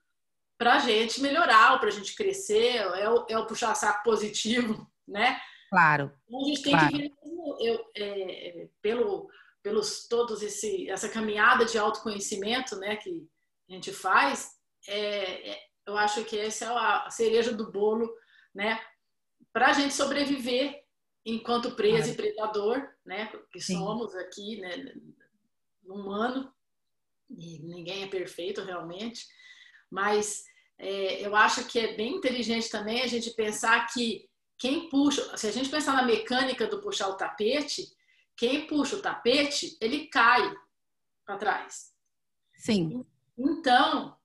[0.55, 4.87] para a gente melhorar, para a gente crescer, é o, é o puxar saco positivo,
[5.07, 5.39] né?
[5.69, 6.11] Claro.
[6.27, 6.91] Então, a gente tem claro.
[6.91, 7.11] que ver
[7.59, 9.29] eu, é, pelo,
[9.61, 13.27] pelos todos esse essa caminhada de autoconhecimento, né, que
[13.69, 14.51] a gente faz,
[14.87, 18.11] é, é, eu acho que essa é a cereja do bolo,
[18.53, 18.79] né,
[19.53, 20.83] para a gente sobreviver
[21.25, 22.11] enquanto presa claro.
[22.11, 23.77] e predador, né, que Sim.
[23.77, 24.93] somos aqui, né,
[25.83, 26.51] humano
[27.29, 29.25] e ninguém é perfeito realmente,
[29.89, 30.43] mas
[30.77, 35.47] é, eu acho que é bem inteligente também a gente pensar que quem puxa, se
[35.47, 37.85] a gente pensar na mecânica do puxar o tapete,
[38.35, 40.53] quem puxa o tapete, ele cai
[41.25, 41.93] para trás.
[42.57, 43.05] Sim.
[43.37, 44.17] Então,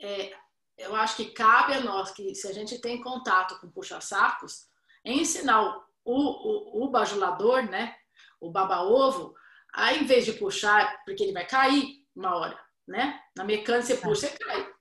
[0.00, 0.34] é,
[0.76, 4.68] eu acho que cabe a nós, que se a gente tem contato com puxa-sacos,
[5.04, 7.96] ensinar o, o, o bajulador, né,
[8.40, 9.34] o baba-ovo,
[9.72, 13.20] a em vez de puxar, porque ele vai cair uma hora, né?
[13.36, 14.72] Na mecânica você puxa, você cai.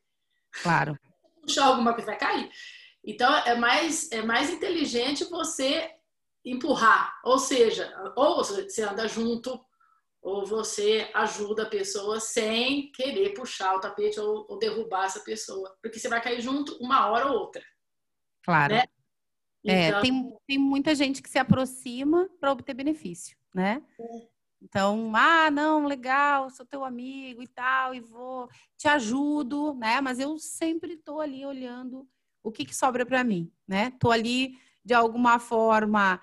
[0.64, 1.00] Claro.
[1.42, 2.50] Puxar alguma coisa vai cair.
[3.08, 5.90] Então, é mais, é mais inteligente você
[6.44, 9.58] empurrar, ou seja, ou você anda junto,
[10.22, 15.74] ou você ajuda a pessoa sem querer puxar o tapete ou, ou derrubar essa pessoa,
[15.82, 17.64] porque você vai cair junto uma hora ou outra.
[18.44, 18.76] Claro.
[18.76, 18.84] Né?
[19.66, 20.02] É, então...
[20.02, 23.82] tem, tem muita gente que se aproxima para obter benefício, né?
[24.00, 24.38] É.
[24.62, 30.02] Então, ah, não, legal, sou teu amigo e tal, e vou, te ajudo, né?
[30.02, 32.06] Mas eu sempre estou ali olhando
[32.44, 33.92] o que, que sobra para mim, né?
[34.00, 36.22] Tô ali de alguma forma,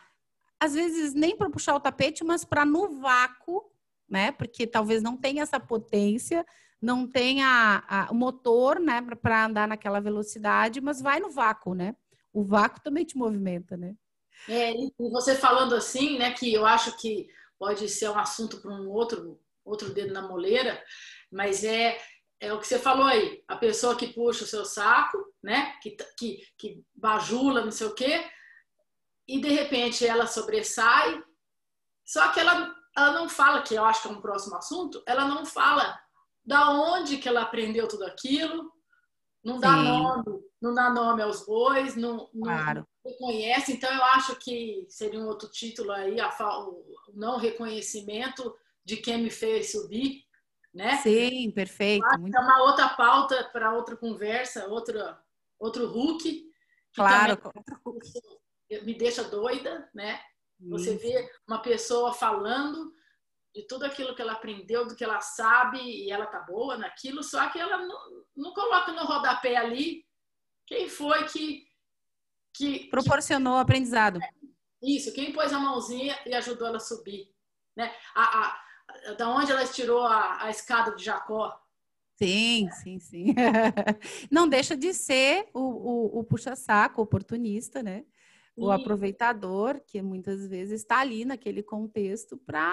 [0.58, 3.70] às vezes nem para puxar o tapete, mas para no vácuo,
[4.08, 4.32] né?
[4.32, 6.44] Porque talvez não tenha essa potência,
[6.80, 11.94] não tenha o motor, né, para andar naquela velocidade, mas vai no vácuo, né?
[12.32, 13.94] O vácuo também te movimenta, né?
[14.48, 17.26] É, e você falando assim, né, que eu acho que
[17.58, 20.82] pode ser um assunto para um outro outro dedo na moleira,
[21.32, 21.98] mas é
[22.44, 25.74] é o que você falou aí, a pessoa que puxa o seu saco, né?
[25.82, 28.24] Que, que, que bajula, não sei o quê,
[29.26, 31.22] e de repente ela sobressai,
[32.04, 35.26] só que ela, ela não fala, que eu acho que é um próximo assunto, ela
[35.26, 35.98] não fala
[36.44, 38.70] da onde que ela aprendeu tudo aquilo,
[39.42, 39.84] não dá Sim.
[39.84, 40.24] nome,
[40.60, 42.86] não dá nome aos bois, não, claro.
[43.04, 43.72] não reconhece.
[43.72, 46.30] Então eu acho que seria um outro título aí, a,
[46.60, 48.54] o não reconhecimento
[48.84, 50.22] de quem me fez subir,
[50.74, 50.96] né?
[50.98, 52.04] Sim, perfeito.
[52.04, 54.98] É uma outra pauta para outra conversa, outro,
[55.58, 56.50] outro Hulk.
[56.94, 57.40] Claro.
[58.82, 60.20] Me deixa doida, né?
[60.60, 62.92] Você vê uma pessoa falando
[63.54, 67.22] de tudo aquilo que ela aprendeu, do que ela sabe, e ela tá boa naquilo,
[67.22, 70.04] só que ela não, não coloca no rodapé ali
[70.66, 71.64] quem foi que.
[72.52, 74.18] que Proporcionou o aprendizado.
[74.82, 77.32] Isso, quem pôs a mãozinha e ajudou ela a subir.
[77.76, 77.94] Né?
[78.14, 78.63] A, a,
[79.16, 81.60] da onde ela tirou a, a escada de Jacó.
[82.16, 83.34] Sim, sim, sim.
[84.30, 88.04] Não deixa de ser o, o, o puxa-saco, oportunista, né?
[88.56, 92.72] O aproveitador, que muitas vezes está ali naquele contexto para.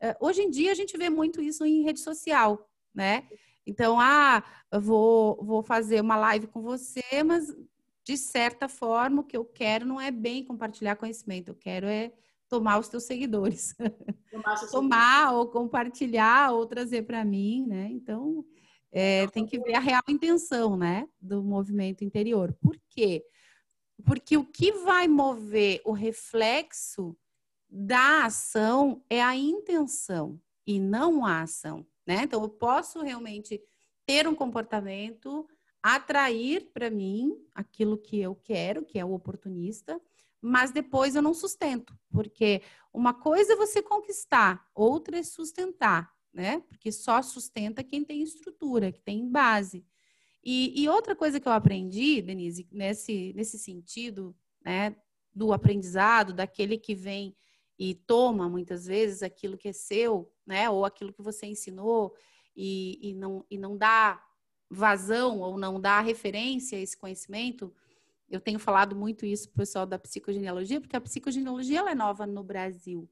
[0.00, 3.28] Eh, hoje em dia a gente vê muito isso em rede social, né?
[3.66, 4.42] Então, ah,
[4.80, 7.52] vou, vou fazer uma live com você, mas
[8.04, 12.12] de certa forma o que eu quero não é bem compartilhar conhecimento, eu quero é
[12.50, 13.74] tomar os teus seguidores.
[14.30, 17.88] Tomar, tomar ou compartilhar ou trazer para mim, né?
[17.90, 18.44] Então,
[18.92, 22.56] é, tem que ver a real intenção, né, do movimento interior.
[22.60, 23.24] Por quê?
[24.04, 27.16] Porque o que vai mover o reflexo
[27.68, 32.22] da ação é a intenção e não a ação, né?
[32.22, 33.60] Então, eu posso realmente
[34.06, 35.46] ter um comportamento,
[35.82, 40.00] atrair para mim aquilo que eu quero, que é o oportunista,
[40.40, 42.62] mas depois eu não sustento, porque
[42.92, 46.60] uma coisa é você conquistar, outra é sustentar, né?
[46.68, 49.84] Porque só sustenta quem tem estrutura, que tem base.
[50.42, 54.34] E, e outra coisa que eu aprendi, Denise, nesse, nesse sentido,
[54.64, 54.96] né,
[55.34, 57.36] do aprendizado, daquele que vem
[57.78, 60.68] e toma muitas vezes aquilo que é seu, né?
[60.68, 62.14] Ou aquilo que você ensinou
[62.54, 64.22] e, e, não, e não dá
[64.68, 67.74] vazão ou não dá referência a esse conhecimento.
[68.30, 72.26] Eu tenho falado muito isso para o pessoal da psicogenealogia, porque a psicogenealogia é nova
[72.26, 73.10] no Brasil.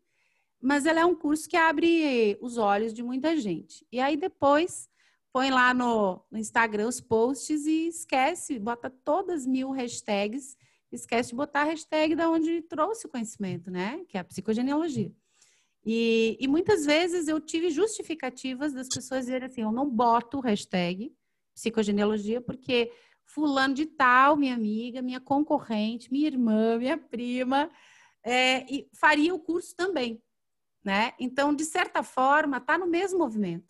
[0.60, 3.86] Mas ela é um curso que abre os olhos de muita gente.
[3.90, 4.88] E aí depois
[5.32, 10.56] põe lá no, no Instagram os posts e esquece, bota todas mil hashtags,
[10.90, 14.04] esquece de botar a hashtag da onde trouxe o conhecimento, né?
[14.08, 15.12] Que é a psicogenealogia.
[15.84, 21.12] E, e muitas vezes eu tive justificativas das pessoas dizerem assim: eu não boto hashtag
[21.54, 22.92] psicogenealogia porque
[23.28, 27.70] fulano de tal, minha amiga, minha concorrente, minha irmã, minha prima,
[28.24, 30.20] é, e faria o curso também,
[30.84, 31.12] né?
[31.20, 33.68] Então, de certa forma, está no mesmo movimento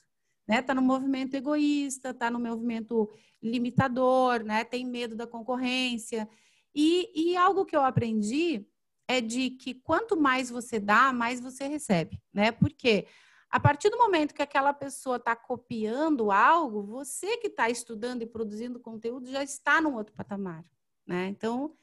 [0.49, 0.63] né?
[0.63, 3.11] Tá no movimento egoísta, tá no movimento
[3.43, 4.65] limitador, né?
[4.65, 6.27] Tem medo da concorrência.
[6.75, 8.67] E, e algo que eu aprendi
[9.07, 12.51] é de que quanto mais você dá, mais você recebe, né?
[12.51, 13.07] Porque
[13.51, 18.27] a partir do momento que aquela pessoa está copiando algo, você que está estudando e
[18.27, 20.65] produzindo conteúdo já está num outro patamar,
[21.07, 21.29] né?
[21.29, 21.75] Então,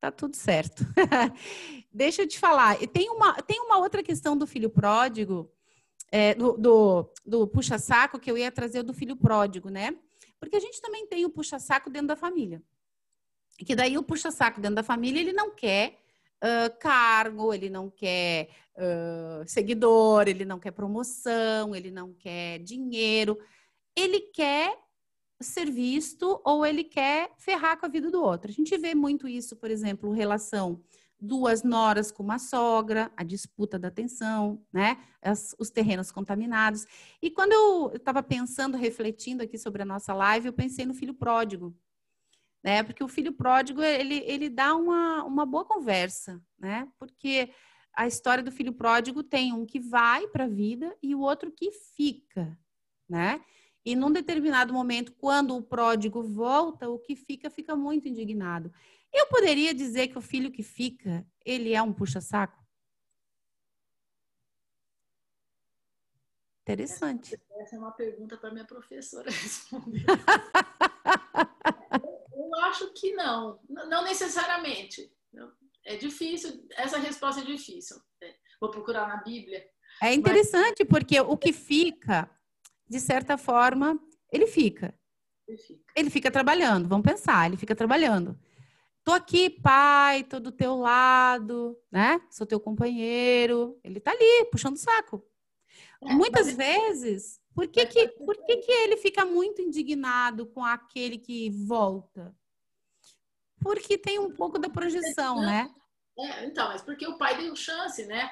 [0.00, 0.84] tá tudo certo.
[1.92, 5.52] Deixa eu te falar, tem uma, tem uma outra questão do filho pródigo
[6.10, 9.96] é, do, do, do puxa-saco que eu ia trazer do filho pródigo, né?
[10.38, 12.62] Porque a gente também tem o puxa-saco dentro da família.
[13.58, 15.99] Que daí o puxa-saco dentro da família, ele não quer
[16.42, 23.38] uh, cargo, ele não quer uh, seguidor, ele não quer promoção, ele não quer dinheiro.
[23.96, 24.76] Ele quer
[25.40, 28.50] ser visto ou ele quer ferrar com a vida do outro.
[28.50, 30.82] A gente vê muito isso, por exemplo, relação
[31.20, 34.96] duas noras com uma sogra, a disputa da atenção, né?
[35.20, 36.86] As, os terrenos contaminados.
[37.20, 41.12] E quando eu estava pensando, refletindo aqui sobre a nossa live, eu pensei no filho
[41.12, 41.76] pródigo,
[42.62, 42.82] né?
[42.82, 46.88] Porque o filho pródigo, ele, ele dá uma, uma boa conversa, né?
[46.98, 47.50] Porque
[47.92, 51.50] a história do filho pródigo tem um que vai para a vida e o outro
[51.50, 52.58] que fica,
[53.08, 53.40] né?
[53.84, 58.72] E num determinado momento, quando o pródigo volta, o que fica, fica muito indignado.
[59.12, 62.60] Eu poderia dizer que o filho que fica, ele é um puxa-saco?
[66.62, 67.40] Interessante.
[67.58, 70.04] Essa é uma pergunta para minha professora responder.
[72.70, 75.12] Eu acho que não, não necessariamente.
[75.84, 77.96] É difícil, essa resposta é difícil.
[78.22, 79.64] É, vou procurar na Bíblia.
[80.02, 80.88] É interessante, mas...
[80.88, 82.30] porque o que fica,
[82.88, 83.98] de certa forma,
[84.32, 84.94] ele fica.
[85.48, 85.92] Ele fica.
[85.96, 88.38] Ele fica trabalhando, vamos pensar, ele fica trabalhando.
[89.02, 92.20] Tô aqui, pai, tô do teu lado, né?
[92.30, 93.80] Sou teu companheiro.
[93.82, 95.26] Ele tá ali, puxando o saco.
[96.02, 96.56] É, Muitas mas...
[96.56, 102.36] vezes, por que que, por que que ele fica muito indignado com aquele que volta?
[103.60, 105.72] Porque tem um pouco da projeção, né?
[106.18, 108.30] É, então, mas porque o pai deu chance, né?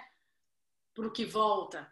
[0.94, 1.90] Pro que volta.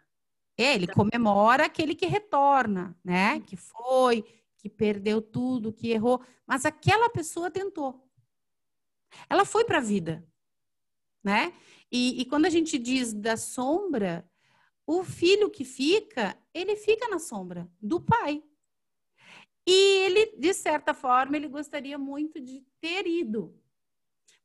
[0.57, 3.39] É, ele comemora aquele que retorna, né?
[3.41, 4.23] Que foi,
[4.57, 6.23] que perdeu tudo, que errou.
[6.45, 8.03] Mas aquela pessoa tentou.
[9.29, 10.27] Ela foi para a vida,
[11.23, 11.53] né?
[11.91, 14.29] E, e quando a gente diz da sombra,
[14.85, 18.43] o filho que fica, ele fica na sombra do pai.
[19.67, 23.53] E ele, de certa forma, ele gostaria muito de ter ido.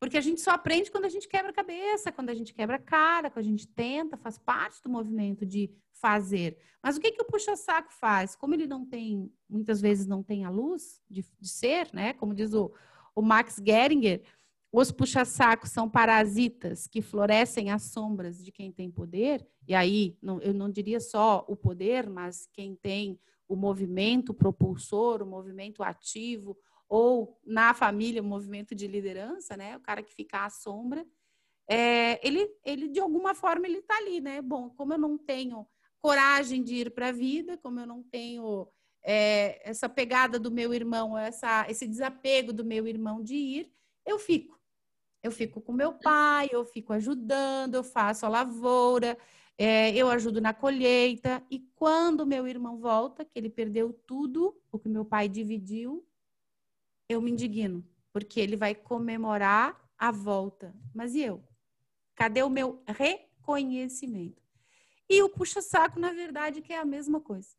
[0.00, 2.74] Porque a gente só aprende quando a gente quebra a cabeça, quando a gente quebra
[2.74, 6.58] a cara, quando a gente tenta, faz parte do movimento de fazer.
[6.82, 8.34] Mas o que, que o puxa-saco faz?
[8.34, 12.14] Como ele não tem, muitas vezes não tem a luz de, de ser, né?
[12.14, 12.72] Como diz o,
[13.14, 14.22] o Max Geringer,
[14.72, 20.40] os puxa-sacos são parasitas que florescem às sombras de quem tem poder, e aí não,
[20.40, 23.20] eu não diria só o poder, mas quem tem
[23.52, 26.56] o movimento propulsor, o movimento ativo,
[26.88, 29.76] ou na família o movimento de liderança, né?
[29.76, 31.06] O cara que fica à sombra,
[31.68, 34.40] é, ele, ele de alguma forma ele está ali, né?
[34.40, 35.66] Bom, como eu não tenho
[36.00, 38.66] coragem de ir para a vida, como eu não tenho
[39.02, 43.72] é, essa pegada do meu irmão, essa, esse desapego do meu irmão de ir,
[44.06, 44.58] eu fico.
[45.22, 49.16] Eu fico com meu pai, eu fico ajudando, eu faço a lavoura,
[49.58, 51.42] é, eu ajudo na colheita.
[51.50, 56.06] E quando meu irmão volta, que ele perdeu tudo, o que meu pai dividiu,
[57.08, 60.74] eu me indigno, porque ele vai comemorar a volta.
[60.94, 61.42] Mas e eu?
[62.14, 64.42] Cadê o meu reconhecimento?
[65.08, 67.50] E o puxa-saco, na verdade, que é a mesma coisa.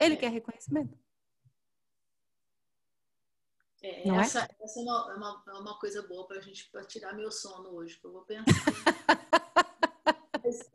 [0.00, 0.16] Ele é.
[0.16, 0.98] quer reconhecimento.
[3.80, 4.64] É, é, essa, é?
[4.64, 7.30] essa é, uma, é, uma, é uma coisa boa para a gente pra tirar meu
[7.30, 8.44] sono hoje, que eu vou pensar.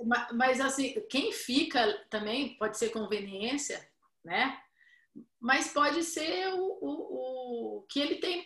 [0.05, 3.87] mas, mas, assim, quem fica também pode ser conveniência,
[4.23, 4.59] né?
[5.39, 8.45] Mas pode ser o, o, o que ele tem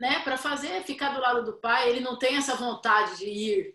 [0.00, 3.74] né, para fazer, ficar do lado do pai, ele não tem essa vontade de ir.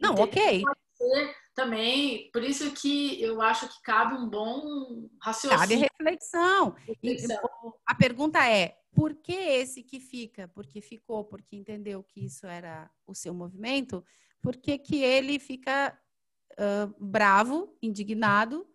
[0.00, 0.62] Não, ok.
[0.62, 5.60] Pode ser também, por isso que eu acho que cabe um bom raciocínio.
[5.60, 6.70] Cabe reflexão.
[6.86, 7.38] reflexão.
[7.44, 10.48] E, a pergunta é, por que esse que fica?
[10.48, 14.02] Porque ficou, porque entendeu que isso era o seu movimento,
[14.44, 15.98] por que, que ele fica
[16.52, 18.66] uh, bravo, indignado,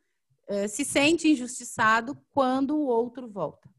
[0.50, 3.70] uh, se sente injustiçado quando o outro volta?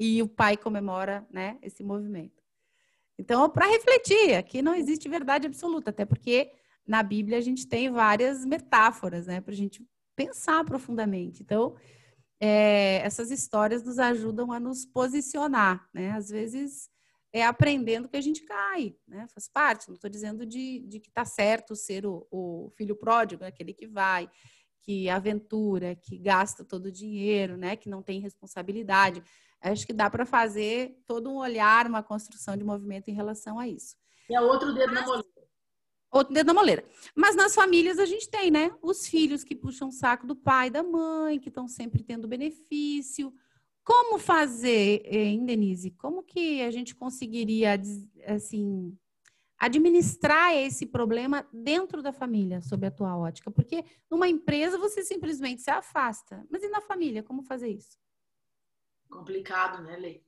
[0.00, 2.42] E o pai comemora né, esse movimento.
[3.18, 6.50] Então, para refletir, aqui não existe verdade absoluta, até porque
[6.86, 9.86] na Bíblia a gente tem várias metáforas, né, para a gente
[10.16, 11.42] pensar profundamente.
[11.42, 11.76] Então,
[12.40, 16.12] é, essas histórias nos ajudam a nos posicionar, né?
[16.12, 16.90] Às vezes
[17.34, 19.26] é aprendendo que a gente cai, né?
[19.34, 19.88] Faz parte.
[19.88, 23.88] Não estou dizendo de, de que está certo ser o, o, filho pródigo, aquele que
[23.88, 24.30] vai,
[24.80, 27.74] que aventura, que gasta todo o dinheiro, né?
[27.74, 29.20] Que não tem responsabilidade.
[29.60, 33.66] Acho que dá para fazer todo um olhar, uma construção de movimento em relação a
[33.66, 33.96] isso.
[34.30, 35.34] E é outro dedo na moleira
[36.12, 36.84] outro dedo na moleira.
[37.16, 38.70] Mas nas famílias a gente tem, né?
[38.80, 43.34] Os filhos que puxam o saco do pai, da mãe, que estão sempre tendo benefício.
[43.84, 45.90] Como fazer, hein, Denise?
[45.90, 47.78] Como que a gente conseguiria,
[48.26, 48.96] assim,
[49.58, 53.50] administrar esse problema dentro da família, sob a tua ótica?
[53.50, 56.46] Porque numa empresa você simplesmente se afasta.
[56.50, 57.98] Mas e na família, como fazer isso?
[59.10, 60.24] Complicado, né, Lei?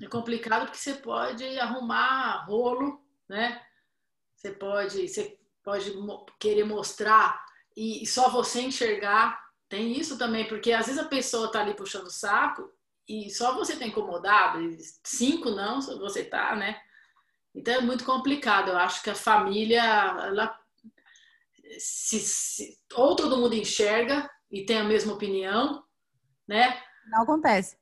[0.00, 3.60] É complicado porque você pode arrumar rolo, né?
[4.36, 5.92] Você pode, você pode
[6.38, 7.44] querer mostrar
[7.76, 9.40] e só você enxergar.
[9.72, 12.70] Tem isso também, porque às vezes a pessoa está ali puxando o saco
[13.08, 16.78] e só você está incomodado, e cinco não, você tá, né?
[17.54, 18.68] Então é muito complicado.
[18.68, 20.54] Eu acho que a família, ela,
[21.78, 25.82] se, se, ou todo mundo enxerga e tem a mesma opinião,
[26.46, 26.78] né?
[27.06, 27.78] Não acontece.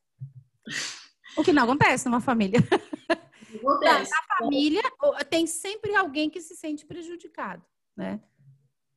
[1.36, 2.60] O que não acontece numa família.
[3.52, 4.12] Acontece.
[4.12, 4.82] Na família,
[5.28, 7.64] tem sempre alguém que se sente prejudicado,
[7.96, 8.20] né?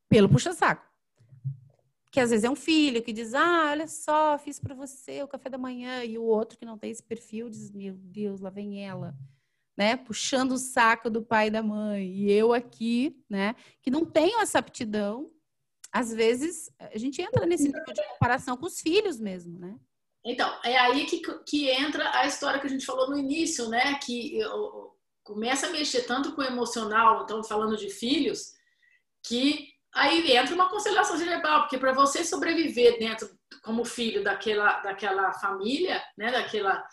[0.08, 0.93] Pelo puxa-saco.
[2.14, 5.26] Que às vezes é um filho que diz: Ah, olha só, fiz para você o
[5.26, 6.04] café da manhã.
[6.04, 9.16] E o outro que não tem esse perfil diz: Meu Deus, lá vem ela.
[9.76, 14.04] Né, puxando o saco do pai e da mãe, e eu aqui, né, que não
[14.04, 15.28] tenho essa aptidão,
[15.90, 19.76] às vezes a gente entra nesse nível de comparação com os filhos mesmo, né?
[20.24, 23.98] Então, é aí que, que entra a história que a gente falou no início, né?
[23.98, 28.52] Que eu, começa a mexer tanto com o emocional, estamos falando de filhos,
[29.24, 33.28] que aí entra uma constelação cerebral, porque para você sobreviver dentro,
[33.62, 36.30] como filho daquela, daquela família, né?
[36.32, 36.84] Daquela,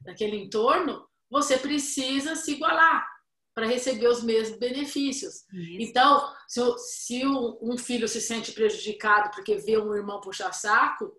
[0.00, 3.06] daquele entorno, você precisa se igualar
[3.54, 5.44] para receber os mesmos benefícios.
[5.52, 5.76] Isso.
[5.80, 11.12] Então, se, se um filho se sente prejudicado porque vê um irmão puxar saco,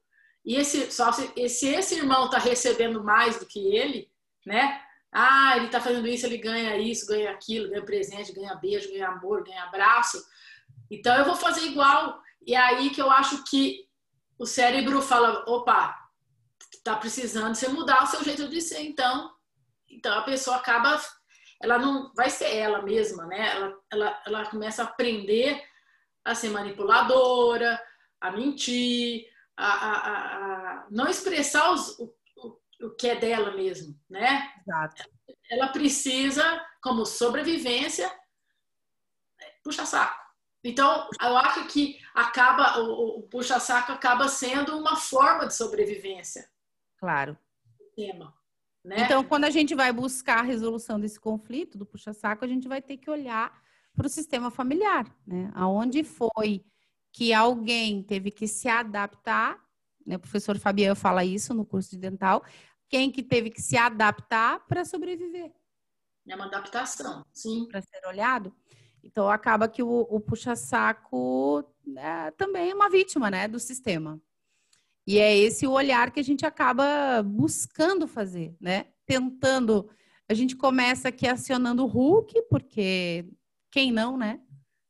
[0.46, 4.10] e esse, só se, se esse irmão está recebendo mais do que ele,
[4.46, 4.82] né?
[5.12, 9.08] Ah, ele está fazendo isso, ele ganha isso, ganha aquilo, ganha presente, ganha beijo, ganha
[9.10, 10.24] amor, ganha abraço.
[10.90, 12.22] Então eu vou fazer igual.
[12.46, 13.88] E é aí que eu acho que
[14.38, 15.98] o cérebro fala: opa,
[16.84, 18.82] tá precisando você mudar o seu jeito de ser.
[18.82, 19.32] Então,
[19.90, 21.00] então a pessoa acaba,
[21.62, 23.50] ela não vai ser ela mesma, né?
[23.56, 25.62] Ela, ela, ela começa a aprender
[26.24, 27.82] a ser manipuladora,
[28.20, 29.26] a mentir,
[29.56, 29.98] a, a,
[30.82, 34.54] a não expressar os, o, o, o, que é dela mesmo, né?
[34.62, 35.04] Exato.
[35.50, 38.12] Ela precisa, como sobrevivência,
[39.64, 40.27] puxa saco.
[40.68, 46.50] Então, eu acho que acaba o, o puxa saco acaba sendo uma forma de sobrevivência.
[46.98, 47.38] Claro.
[47.96, 48.34] Tema.
[48.84, 49.02] Né?
[49.02, 52.68] Então, quando a gente vai buscar a resolução desse conflito do puxa saco, a gente
[52.68, 53.62] vai ter que olhar
[53.96, 55.52] para o sistema familiar, né?
[55.56, 56.64] Aonde foi
[57.12, 59.60] que alguém teve que se adaptar,
[60.06, 60.18] né?
[60.18, 62.44] O professor Fabiano fala isso no curso de dental,
[62.90, 65.52] quem que teve que se adaptar para sobreviver.
[66.28, 67.68] É uma adaptação, sim.
[67.70, 68.54] Para ser olhado.
[69.04, 71.64] Então acaba que o, o puxa-saco
[71.98, 74.22] é, também é uma vítima, né, do sistema.
[75.08, 78.88] E é esse o olhar que a gente acaba buscando fazer, né?
[79.06, 79.90] Tentando.
[80.28, 83.26] A gente começa aqui acionando o Hulk, porque
[83.72, 84.42] quem não, né?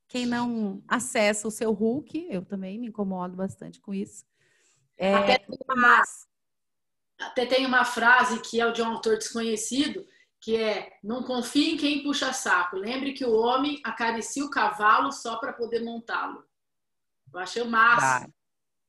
[0.08, 4.26] Quem não acessa o seu Hulk, eu também me incomodo bastante com isso.
[4.98, 6.04] É, até, tem uma,
[7.20, 10.04] até tem uma frase que é de um autor desconhecido,
[10.48, 12.78] que é não confie em quem puxa saco.
[12.78, 16.42] Lembre que o homem acaricia o cavalo só para poder montá-lo.
[17.34, 18.34] Eu achei o máximo.
[18.34, 18.34] Ah,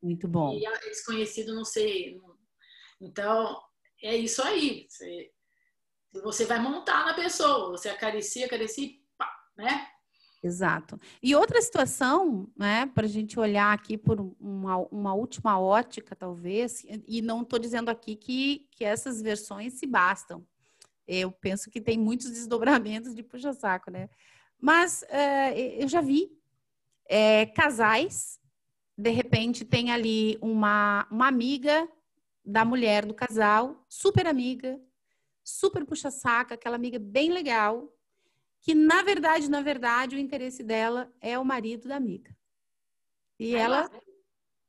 [0.00, 0.54] muito bom.
[0.54, 2.16] E é desconhecido, não sei.
[3.00, 3.60] Então,
[4.00, 4.86] é isso aí.
[4.88, 5.32] Você,
[6.22, 7.70] você vai montar na pessoa.
[7.70, 9.88] Você acaricia, acaricia, pá, né?
[10.40, 10.96] Exato.
[11.20, 16.86] E outra situação, né, para a gente olhar aqui por uma, uma última ótica, talvez,
[17.04, 20.46] e não estou dizendo aqui que, que essas versões se bastam,
[21.08, 24.10] Eu penso que tem muitos desdobramentos de puxa-saco, né?
[24.60, 26.30] Mas uh, eu já vi
[27.08, 28.38] é, casais,
[28.96, 31.88] de repente tem ali uma, uma amiga
[32.44, 34.78] da mulher do casal, super amiga,
[35.42, 37.90] super puxa-saca, aquela amiga bem legal,
[38.60, 42.36] que na verdade, na verdade, o interesse dela é o marido da amiga.
[43.38, 43.90] E ela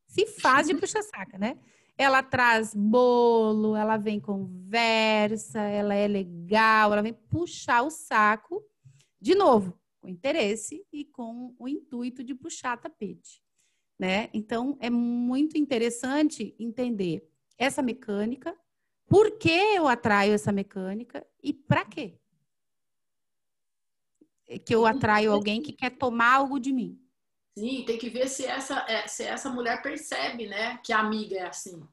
[0.06, 1.58] se faz de puxa-saca, né?
[2.02, 8.66] Ela traz bolo, ela vem conversa, ela é legal, ela vem puxar o saco,
[9.20, 13.43] de novo, com interesse e com o intuito de puxar tapete,
[14.00, 14.30] né?
[14.34, 18.58] Então, é muito interessante entender essa mecânica,
[19.06, 22.18] por que eu atraio essa mecânica e para quê?
[24.64, 26.97] Que eu atraio alguém que quer tomar algo de mim.
[27.60, 31.36] Sim, tem que ver se essa, é, se essa mulher percebe, né, que a amiga
[31.36, 31.86] é assim.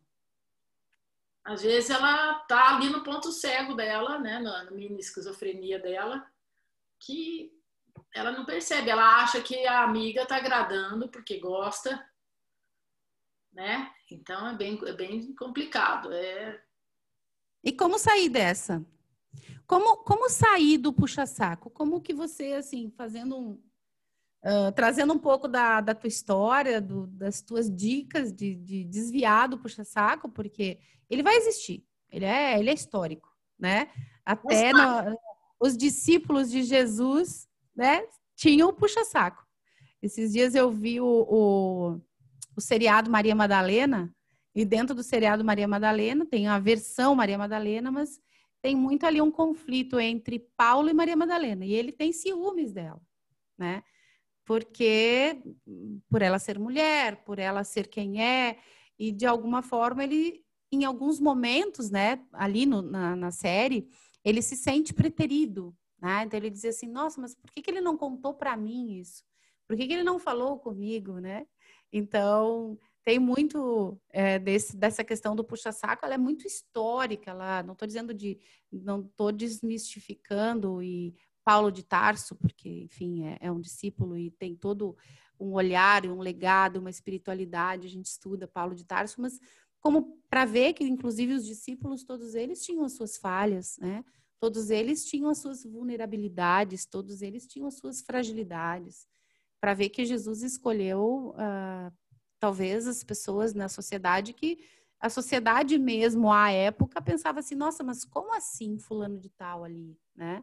[1.45, 6.25] Às vezes ela tá ali no ponto cego dela, né, na, mini esquizofrenia dela,
[7.01, 7.53] que
[8.15, 12.09] ela não percebe, ela acha que a amiga tá agradando porque gosta,
[13.53, 13.93] né?
[14.09, 16.13] Então é bem, é bem complicado.
[16.13, 16.63] É...
[17.65, 18.87] E como sair dessa?
[19.67, 21.71] Como, como sair do puxa-saco?
[21.71, 23.61] Como que você, assim, fazendo um,
[24.47, 29.49] Uh, trazendo um pouco da, da tua história, do, das tuas dicas de, de desviar
[29.49, 30.79] do puxa-saco, porque
[31.11, 33.29] ele vai existir, ele é, ele é histórico,
[33.59, 33.89] né?
[34.25, 35.19] Até no,
[35.59, 39.45] os discípulos de Jesus, né, tinham o puxa-saco.
[40.01, 42.01] Esses dias eu vi o, o,
[42.57, 44.15] o seriado Maria Madalena,
[44.55, 48.21] e dentro do seriado Maria Madalena tem a versão Maria Madalena, mas
[48.63, 53.03] tem muito ali um conflito entre Paulo e Maria Madalena, e ele tem ciúmes dela,
[53.59, 53.83] né?
[54.47, 55.43] Porque
[56.09, 58.59] por ela ser mulher, por ela ser quem é,
[58.99, 60.43] e de alguma forma ele,
[60.73, 63.89] em alguns momentos, né, ali no, na, na, série,
[64.25, 66.23] ele se sente preterido, né?
[66.25, 69.25] Então ele dizia assim, nossa, mas por que, que ele não contou para mim isso?
[69.67, 71.45] Por que, que ele não falou comigo, né?
[71.93, 77.73] Então tem muito é, desse, dessa questão do puxa-saco, ela é muito histórica, ela não
[77.73, 78.39] estou dizendo de,
[78.71, 81.17] não estou desmistificando e
[81.47, 84.97] Paulo de Tarso, porque, enfim, é, é um discípulo e tem todo
[85.39, 89.39] um olhar e um legado, uma espiritualidade, a gente estuda Paulo de Tarso, mas
[89.79, 94.05] como para ver que, inclusive, os discípulos, todos eles tinham as suas falhas, né?
[94.41, 99.07] Todos eles tinham as suas vulnerabilidades, todos eles tinham as suas fragilidades,
[99.61, 101.95] para ver que Jesus escolheu, uh,
[102.41, 104.59] talvez, as pessoas na sociedade que
[104.99, 109.97] a sociedade mesmo, à época, pensava assim, nossa, mas como assim fulano de tal ali,
[110.13, 110.43] né?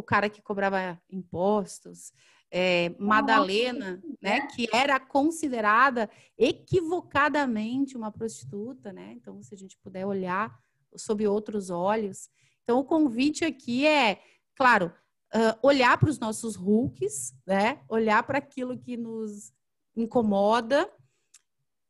[0.00, 2.12] O cara que cobrava impostos,
[2.50, 9.12] é, Madalena, né, que era considerada equivocadamente uma prostituta, né?
[9.12, 10.58] Então, se a gente puder olhar
[10.96, 12.28] sob outros olhos.
[12.64, 14.20] Então, o convite aqui é,
[14.56, 14.92] claro,
[15.34, 17.82] uh, olhar para os nossos Hulks, né?
[17.88, 19.52] Olhar para aquilo que nos
[19.94, 20.90] incomoda,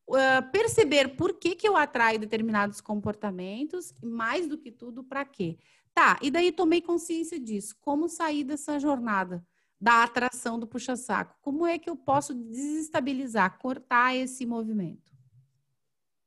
[0.08, 5.24] uh, perceber por que, que eu atraio determinados comportamentos, e mais do que tudo, para
[5.24, 5.56] quê?
[5.94, 7.76] Tá, e daí tomei consciência disso.
[7.80, 9.44] Como sair dessa jornada
[9.80, 11.36] da atração do puxa-saco?
[11.40, 15.10] Como é que eu posso desestabilizar, cortar esse movimento?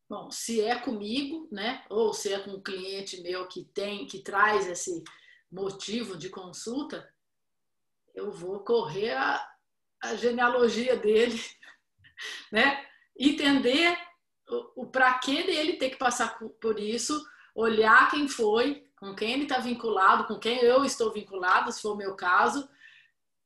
[0.09, 1.83] Bom, se é comigo, né?
[1.89, 5.03] Ou se é com um cliente meu que tem, que traz esse
[5.51, 7.07] motivo de consulta,
[8.13, 9.47] eu vou correr a,
[10.01, 11.39] a genealogia dele,
[12.51, 12.85] né?
[13.17, 13.97] Entender
[14.47, 17.23] o, o para que dele ter que passar por isso,
[17.55, 21.91] olhar quem foi, com quem ele está vinculado, com quem eu estou vinculado, se for
[21.91, 22.69] o meu caso,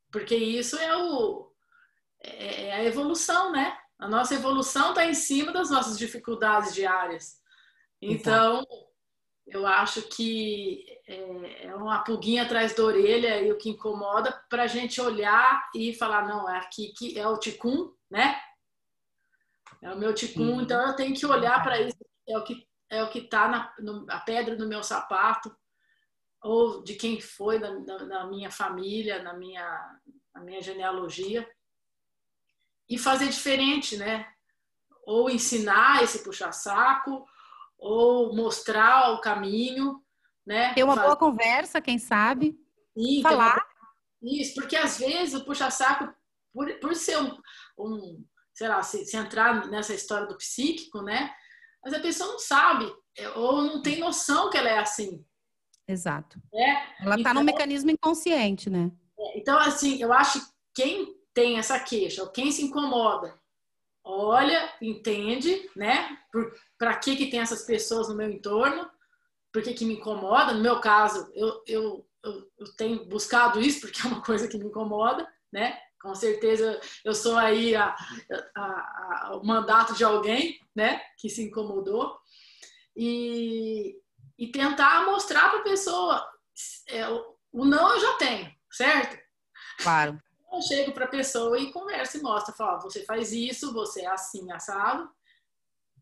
[0.08, 1.50] porque isso é, o,
[2.22, 3.76] é, é a evolução, né?
[3.98, 7.42] A nossa evolução está em cima das nossas dificuldades diárias.
[8.00, 8.64] Então,
[9.48, 14.62] eu acho que é, é uma pulguinha atrás da orelha e o que incomoda para
[14.62, 18.40] a gente olhar e falar, não, é aqui que é o ticum, né?
[19.82, 21.98] É o meu ticum, então eu tenho que olhar para isso,
[22.28, 23.72] é o que é o que está
[24.08, 25.54] a pedra no meu sapato,
[26.42, 30.00] ou de quem foi na, minha família, na minha,
[30.34, 31.48] na minha genealogia,
[32.88, 34.26] e fazer diferente, né?
[35.04, 37.26] Ou ensinar esse puxa-saco,
[37.76, 40.02] ou mostrar o caminho,
[40.46, 40.72] né?
[40.74, 42.58] Ter uma boa conversa, quem sabe.
[42.96, 43.64] Sim, falar.
[44.22, 46.12] Isso, porque às vezes o puxa-saco,
[46.52, 47.38] por, por ser um,
[47.78, 48.24] um
[48.54, 51.32] sei lá, se, se, entrar nessa história do psíquico, né?
[51.84, 55.24] Mas a pessoa não sabe é, ou não tem noção que ela é assim.
[55.86, 56.40] Exato.
[56.52, 56.70] É?
[57.02, 58.92] Ela está então, no mecanismo inconsciente, né?
[59.18, 63.38] É, então, assim, eu acho que quem tem essa queixa, ou quem se incomoda,
[64.04, 66.18] olha, entende, né?
[66.78, 68.88] Para que, que tem essas pessoas no meu entorno,
[69.52, 70.52] porque que me incomoda.
[70.52, 74.58] No meu caso, eu, eu, eu, eu tenho buscado isso porque é uma coisa que
[74.58, 75.78] me incomoda, né?
[76.00, 77.94] Com certeza eu sou aí a,
[78.54, 81.00] a, a, o mandato de alguém, né?
[81.18, 82.16] Que se incomodou.
[82.96, 83.96] E,
[84.38, 86.28] e tentar mostrar para a pessoa
[86.88, 87.08] é,
[87.52, 89.18] o não eu já tenho, certo?
[89.82, 90.20] Claro.
[90.52, 94.06] Eu chego para a pessoa e converso e mostro, falo, você faz isso, você é
[94.06, 95.10] assim, assado.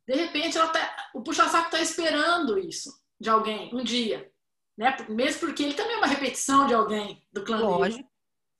[0.07, 4.31] De repente, ela tá, o puxa-saco está esperando isso de alguém um dia,
[4.79, 4.97] né?
[5.09, 8.09] Mesmo porque ele também é uma repetição de alguém do clã Lógico,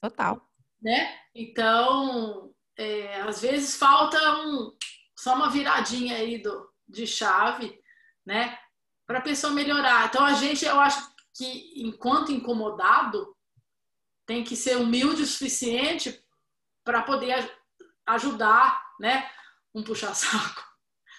[0.01, 0.46] total.
[0.87, 1.19] Né?
[1.35, 4.71] Então, é, às vezes falta um,
[5.19, 7.77] só uma viradinha aí do, de chave,
[8.25, 8.57] né?
[9.05, 10.07] Para a pessoa melhorar.
[10.07, 13.37] Então, a gente, eu acho que, enquanto incomodado,
[14.25, 16.25] tem que ser humilde o suficiente
[16.85, 17.53] para poder
[18.07, 19.29] ajudar, né?
[19.75, 20.65] Um puxa-saco.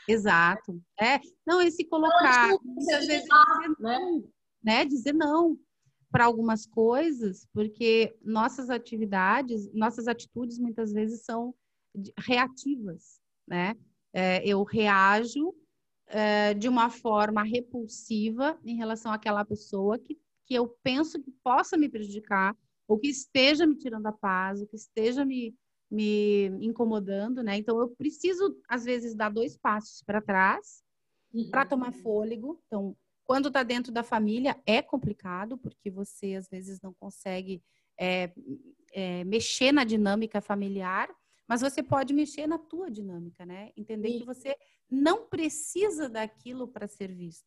[0.07, 0.82] Exato.
[0.97, 3.36] É, não, esse colocar, muitas vezes, dizer
[3.80, 3.99] né?
[3.99, 4.86] não, né?
[4.86, 5.59] Dizer não
[6.18, 11.53] para algumas coisas, porque nossas atividades, nossas atitudes muitas vezes são
[12.18, 13.76] reativas, né?
[14.11, 15.53] É, eu reajo
[16.07, 21.78] é, de uma forma repulsiva em relação àquela pessoa que, que eu penso que possa
[21.78, 22.57] me prejudicar
[22.88, 25.53] ou que esteja me tirando a paz, ou que esteja me,
[25.88, 27.57] me incomodando, né?
[27.57, 30.82] Então eu preciso às vezes dar dois passos para trás
[31.32, 31.47] uhum.
[31.51, 32.59] para tomar fôlego.
[32.65, 32.97] Então,
[33.28, 37.61] quando está dentro da família é complicado porque você às vezes não consegue
[37.99, 38.32] é,
[38.91, 41.13] é, mexer na dinâmica familiar,
[41.47, 43.71] mas você pode mexer na tua dinâmica, né?
[43.78, 44.19] Entender Sim.
[44.19, 44.55] que você
[44.89, 47.45] não precisa daquilo para ser visto.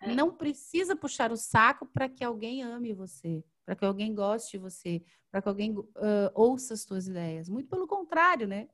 [0.00, 0.14] É.
[0.14, 4.58] Não precisa puxar o saco para que alguém ame você para que alguém goste de
[4.62, 5.92] você, para que alguém uh,
[6.32, 7.50] ouça as suas ideias.
[7.50, 8.66] Muito pelo contrário, né?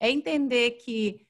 [0.00, 1.24] É entender que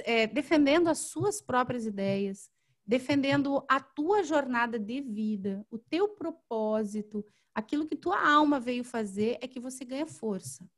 [0.00, 2.50] é, defendendo as suas próprias ideias,
[2.86, 7.24] defendendo a tua jornada de vida, o teu propósito,
[7.54, 10.68] aquilo que tua alma veio fazer, é que você ganha força.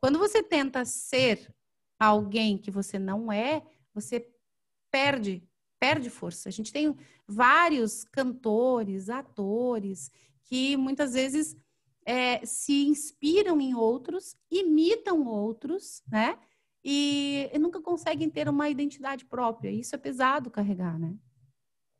[0.00, 1.54] Quando você tenta ser
[1.98, 3.62] alguém que você não é,
[3.94, 4.28] você
[4.90, 5.42] perde,
[5.78, 6.48] perde força.
[6.48, 6.94] A gente tem
[7.26, 10.10] vários cantores, atores
[10.44, 11.56] que muitas vezes
[12.04, 16.38] é, se inspiram em outros, imitam outros, né?
[16.84, 19.70] E, e, nunca conseguem ter uma identidade própria.
[19.70, 21.16] Isso é pesado carregar, né?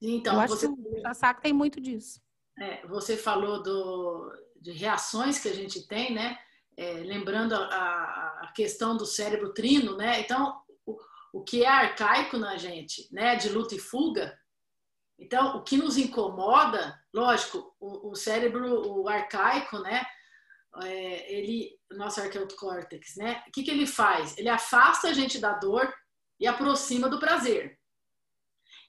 [0.06, 0.68] Então, Eu acho você...
[0.68, 2.20] que o saco tem muito disso.
[2.58, 6.38] É, você falou do, de reações que a gente tem, né?
[6.76, 10.20] É, lembrando a, a, questão do cérebro trino, né?
[10.20, 10.96] Então, o,
[11.32, 13.36] o que é arcaico na gente, né?
[13.36, 14.36] De luta e fuga,
[15.18, 20.04] então, o que nos incomoda, lógico, o, o cérebro, o arcaico, né?
[20.82, 23.42] É, ele, nosso arqueocórtex, né?
[23.46, 24.36] O que, que ele faz?
[24.36, 25.92] Ele afasta a gente da dor
[26.38, 27.78] e aproxima do prazer.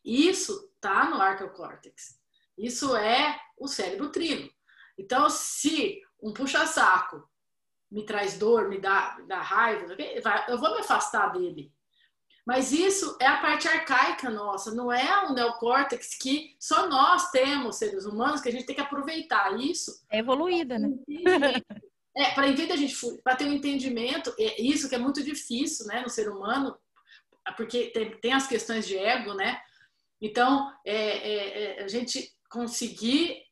[0.04, 2.20] Isso tá no arqueocórtex.
[2.56, 4.50] Isso é o cérebro trino.
[4.98, 7.28] Então, se um puxa-saco
[7.92, 9.96] me traz dor, me dá, me dá raiva,
[10.48, 11.74] eu vou me afastar dele.
[12.46, 17.78] Mas isso é a parte arcaica nossa, não é o neocórtex que só nós temos,
[17.78, 20.06] seres humanos, que a gente tem que aproveitar isso.
[20.12, 20.90] É evoluída, né?
[22.18, 25.86] É, para vez da gente para ter um entendimento, é isso que é muito difícil,
[25.88, 26.78] né, no ser humano,
[27.58, 29.60] porque tem, tem as questões de ego, né?
[30.22, 33.44] Então, é, é, é a gente conseguir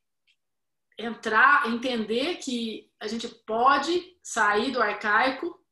[0.98, 5.64] entrar, entender que a gente pode sair do arcaico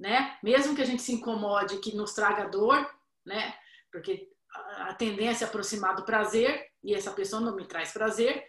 [0.00, 0.38] né?
[0.42, 2.90] Mesmo que a gente se incomode, que nos traga dor,
[3.24, 3.54] né?
[3.92, 4.32] Porque
[4.78, 8.42] a tendência é aproximar do prazer e essa pessoa não me traz prazer,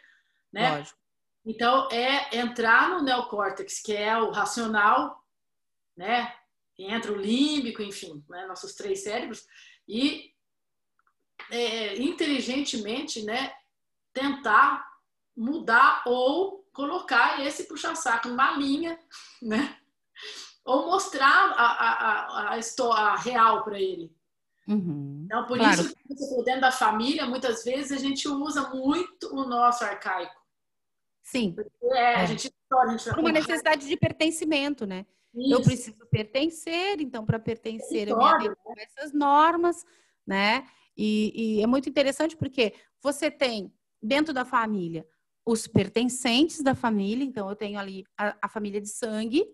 [0.52, 0.78] né?
[0.78, 0.98] Lógico.
[1.46, 5.22] Então é entrar no neocórtex, que é o racional,
[5.98, 6.34] né?
[6.80, 8.46] Entra o límbico, enfim, né?
[8.48, 9.46] nossos três cérebros
[9.88, 10.31] e
[11.50, 13.54] é, inteligentemente, né?
[14.14, 14.86] Tentar
[15.36, 19.00] mudar ou colocar esse puxa-saco numa linha,
[19.42, 19.78] né?
[20.64, 24.12] ou mostrar a, a, a, a real para ele.
[24.68, 25.24] Uhum.
[25.26, 25.82] Então, por claro.
[25.82, 30.40] isso, que dentro da família, muitas vezes a gente usa muito o nosso arcaico.
[31.24, 31.56] Sim.
[31.84, 32.16] É, é.
[32.16, 35.06] A gente, a gente Por uma necessidade de pertencimento, né?
[35.34, 35.54] Isso.
[35.54, 39.86] Eu preciso pertencer, então, para pertencer, eu me adequo a essas normas,
[40.28, 40.68] né?
[40.96, 45.06] E, e é muito interessante porque você tem dentro da família
[45.46, 49.46] os pertencentes da família, então eu tenho ali a, a família de sangue,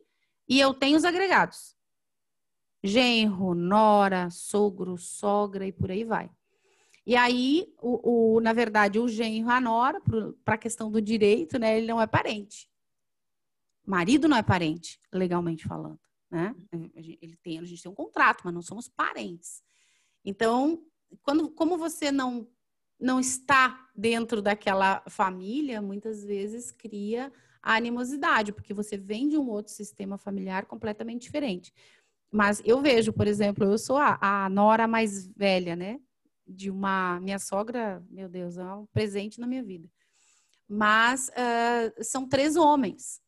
[0.47, 1.75] e eu tenho os agregados.
[2.83, 6.29] Genro, nora, sogro, sogra e por aí vai.
[7.05, 10.01] E aí, o, o na verdade, o genro, a nora,
[10.43, 12.69] para a questão do direito, né, ele não é parente.
[13.85, 15.99] marido não é parente, legalmente falando.
[16.29, 16.53] Né?
[16.93, 19.63] Ele tem, a gente tem um contrato, mas não somos parentes.
[20.23, 20.83] Então,
[21.23, 22.47] quando, como você não
[22.99, 27.31] não está dentro daquela família, muitas vezes cria
[27.61, 31.73] a animosidade, porque você vem de um outro sistema familiar completamente diferente.
[32.31, 35.99] Mas eu vejo, por exemplo, eu sou a, a nora mais velha, né?
[36.45, 39.89] De uma minha sogra, meu Deus, é um presente na minha vida.
[40.67, 43.21] Mas uh, são três homens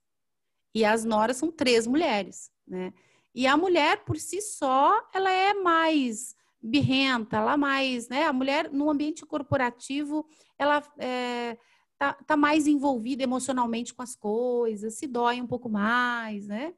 [0.73, 2.93] e as noras são três mulheres, né?
[3.34, 8.26] E a mulher por si só, ela é mais birrenta, é mais, né?
[8.26, 10.26] A mulher no ambiente corporativo,
[10.57, 11.57] ela é,
[11.97, 16.74] tá, tá mais envolvida emocionalmente com as coisas, se dói um pouco mais, né?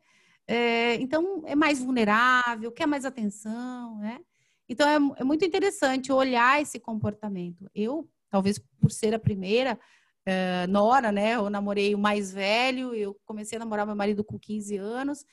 [0.47, 4.19] É, então é mais vulnerável, quer mais atenção, né?
[4.67, 7.69] Então é, é, muito interessante olhar esse comportamento.
[7.73, 9.79] Eu, talvez por ser a primeira
[10.25, 11.35] é, nora, né?
[11.35, 15.25] Eu namorei o mais velho, eu comecei a namorar meu marido com 15 anos.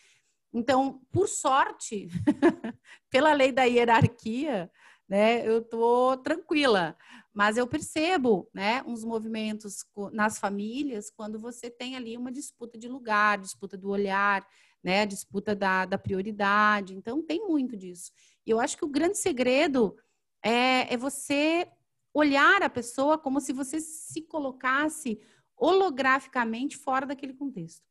[0.53, 2.09] Então, por sorte,
[3.11, 4.71] pela lei da hierarquia,
[5.09, 6.97] né, eu tô tranquila.
[7.33, 12.89] Mas eu percebo, né, uns movimentos nas famílias quando você tem ali uma disputa de
[12.89, 14.47] lugar, disputa do olhar,
[14.83, 16.95] né, disputa da, da prioridade.
[16.95, 18.11] Então, tem muito disso.
[18.45, 19.97] E eu acho que o grande segredo
[20.43, 21.69] é, é você
[22.13, 25.21] olhar a pessoa como se você se colocasse
[25.57, 27.87] holograficamente fora daquele contexto.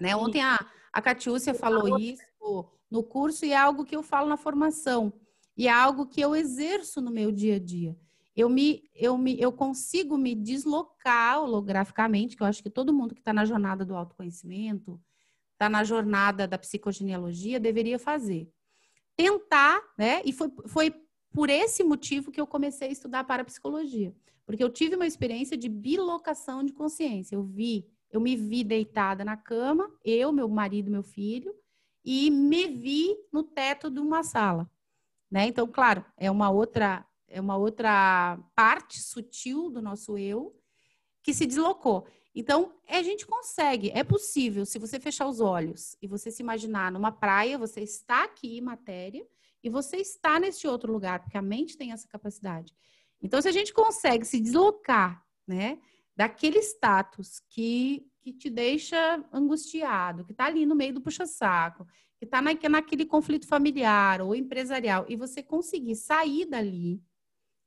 [0.00, 0.14] Né?
[0.14, 0.58] Ontem a,
[0.94, 2.22] a Catiúcia falou isso
[2.88, 5.12] no curso e é algo que eu falo na formação.
[5.56, 7.96] E é algo que eu exerço no meu dia a dia.
[8.36, 13.12] Eu, me, eu, me, eu consigo me deslocar holograficamente, que eu acho que todo mundo
[13.12, 15.00] que está na jornada do autoconhecimento,
[15.52, 18.48] está na jornada da psicogenealogia, deveria fazer.
[19.16, 20.22] Tentar, né?
[20.24, 20.94] E foi, foi
[21.32, 24.14] por esse motivo que eu comecei a estudar para psicologia.
[24.46, 27.34] Porque eu tive uma experiência de bilocação de consciência.
[27.34, 27.84] Eu vi
[28.14, 31.52] eu me vi deitada na cama, eu, meu marido, meu filho,
[32.04, 34.70] e me vi no teto de uma sala,
[35.28, 35.46] né?
[35.48, 40.54] Então, claro, é uma outra é uma outra parte sutil do nosso eu
[41.20, 42.06] que se deslocou.
[42.32, 46.92] Então, a gente consegue, é possível, se você fechar os olhos e você se imaginar
[46.92, 49.26] numa praia, você está aqui, matéria,
[49.64, 52.72] e você está nesse outro lugar, porque a mente tem essa capacidade.
[53.20, 55.80] Então, se a gente consegue se deslocar, né?
[56.16, 61.86] Daquele status que, que te deixa angustiado, que está ali no meio do puxa-saco,
[62.16, 67.02] que está na, naquele conflito familiar ou empresarial, e você conseguir sair dali,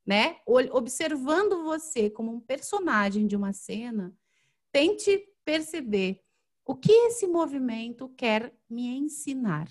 [0.06, 0.36] né?
[0.46, 4.14] Observando você como um personagem de uma cena,
[4.72, 6.22] tente perceber
[6.64, 9.68] o que esse movimento quer me ensinar,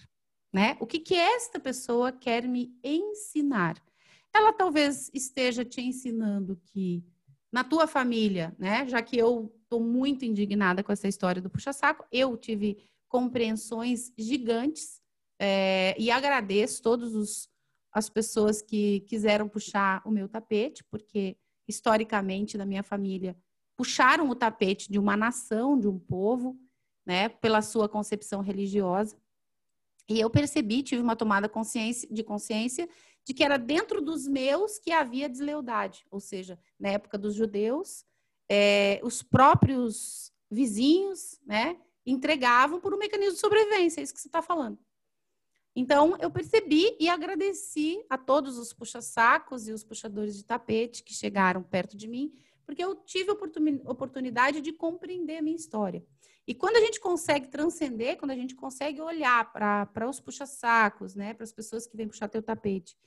[0.54, 0.78] né?
[0.80, 3.82] O que, que esta pessoa quer me ensinar?
[4.34, 7.04] Ela talvez esteja te ensinando que
[7.52, 8.88] na tua família, né?
[8.88, 12.78] Já que eu estou muito indignada com essa história do puxa-saco, eu tive
[13.08, 15.02] compreensões gigantes
[15.39, 17.50] é, e agradeço todas
[17.91, 21.38] as pessoas que quiseram puxar o meu tapete, porque
[21.68, 23.36] historicamente na minha família
[23.76, 26.60] puxaram o tapete de uma nação, de um povo,
[27.06, 27.30] né?
[27.30, 29.18] Pela sua concepção religiosa.
[30.10, 32.88] E eu percebi, tive uma tomada consciência, de consciência
[33.28, 38.06] de que era dentro dos meus que havia deslealdade, ou seja, na época dos judeus,
[38.50, 44.30] é, os próprios vizinhos, né, entregavam por um mecanismo de sobrevivência, é isso que você
[44.30, 44.80] está falando.
[45.76, 51.14] Então, eu percebi e agradeci a todos os puxa-sacos e os puxadores de tapete que
[51.14, 52.34] chegaram perto de mim,
[52.66, 56.02] porque eu tive oportunidade de compreender a minha história.
[56.48, 61.34] E quando a gente consegue transcender, quando a gente consegue olhar para os puxa-sacos, né,
[61.34, 62.98] para as pessoas que vêm puxar teu tapete,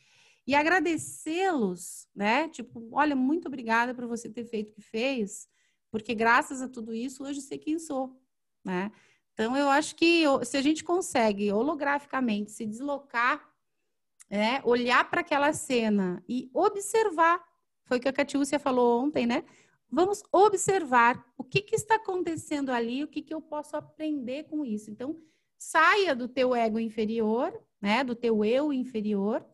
[0.47, 2.49] e agradecê-los, né?
[2.49, 5.49] Tipo, olha, muito obrigada por você ter feito o que fez,
[5.91, 8.21] porque graças a tudo isso hoje sei quem sou,
[8.65, 8.91] né?
[9.33, 13.49] Então eu acho que se a gente consegue holograficamente se deslocar,
[14.29, 17.43] né, olhar para aquela cena e observar,
[17.85, 19.45] foi o que a Catiúcia falou ontem, né?
[19.91, 24.65] Vamos observar o que, que está acontecendo ali, o que, que eu posso aprender com
[24.65, 24.91] isso.
[24.91, 25.21] Então,
[25.59, 28.05] saia do teu ego inferior, né?
[28.05, 29.45] Do teu eu inferior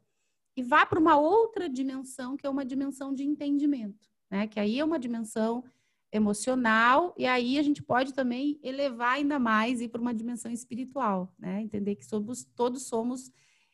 [0.57, 4.47] e vá para uma outra dimensão, que é uma dimensão de entendimento, né?
[4.47, 5.64] Que aí é uma dimensão
[6.12, 11.34] emocional e aí a gente pode também elevar ainda mais e para uma dimensão espiritual,
[11.39, 11.61] né?
[11.61, 13.30] Entender que somos, todos somos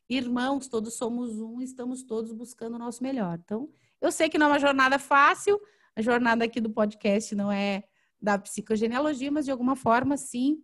[0.09, 3.39] irmãos, todos somos um, estamos todos buscando o nosso melhor.
[3.45, 5.61] Então, eu sei que não é uma jornada fácil,
[5.97, 7.85] a jornada aqui do podcast não é
[8.21, 10.63] da psicogenealogia, mas de alguma forma, sim,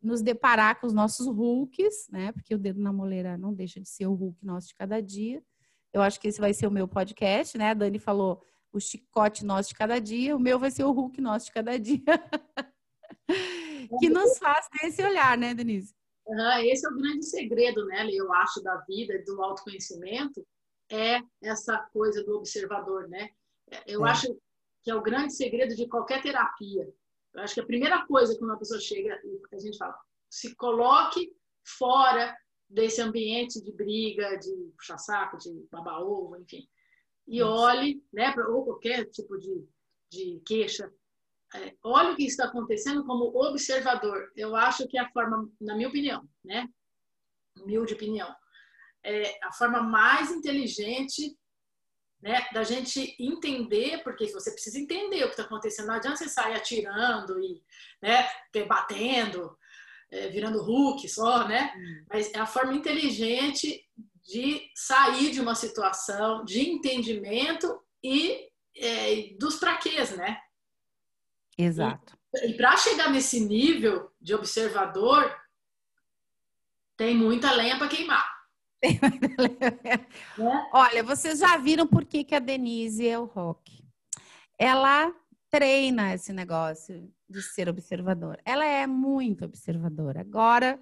[0.00, 2.32] nos deparar com os nossos Hulks, né?
[2.32, 5.42] Porque o dedo na moleira não deixa de ser o Hulk nosso de cada dia.
[5.92, 7.70] Eu acho que esse vai ser o meu podcast, né?
[7.70, 11.20] A Dani falou o chicote nosso de cada dia, o meu vai ser o Hulk
[11.20, 12.02] nosso de cada dia.
[13.98, 15.94] que nos faz ter esse olhar, né, Denise?
[16.26, 20.46] Uhum, esse é o grande segredo, né, eu acho, da vida, do autoconhecimento,
[20.90, 23.30] é essa coisa do observador, né?
[23.86, 24.10] Eu é.
[24.10, 24.38] acho
[24.82, 26.88] que é o grande segredo de qualquer terapia.
[27.34, 29.20] Eu acho que a primeira coisa que uma pessoa chega,
[29.52, 29.96] a gente fala,
[30.30, 31.32] se coloque
[31.64, 32.36] fora
[32.68, 36.68] desse ambiente de briga, de puxa-saco, de baba-ovo, enfim.
[37.26, 39.66] E olhe, né, ou qualquer tipo de,
[40.10, 40.92] de queixa,
[41.54, 44.30] é, olhe o que está acontecendo como observador.
[44.36, 46.68] Eu acho que é a forma, na minha opinião, né,
[47.56, 48.34] humilde opinião,
[49.02, 51.36] é a forma mais inteligente
[52.20, 55.86] né, da gente entender, porque você precisa entender o que está acontecendo.
[55.86, 57.62] Não adianta você sair atirando e
[58.02, 58.28] né,
[58.66, 59.56] batendo,
[60.10, 61.72] é, virando Hulk só, né?
[61.76, 62.04] Hum.
[62.10, 63.84] Mas é a forma inteligente
[64.24, 70.38] de sair de uma situação de entendimento e é, dos praquês, né?
[71.56, 72.16] Exato.
[72.34, 75.34] E, e para chegar nesse nível de observador,
[76.96, 78.37] tem muita lenha para queimar.
[80.72, 83.84] Olha, vocês já viram por que, que a Denise é o rock.
[84.58, 85.12] Ela
[85.50, 88.40] treina esse negócio de ser observador.
[88.44, 90.20] Ela é muito observadora.
[90.20, 90.80] Agora,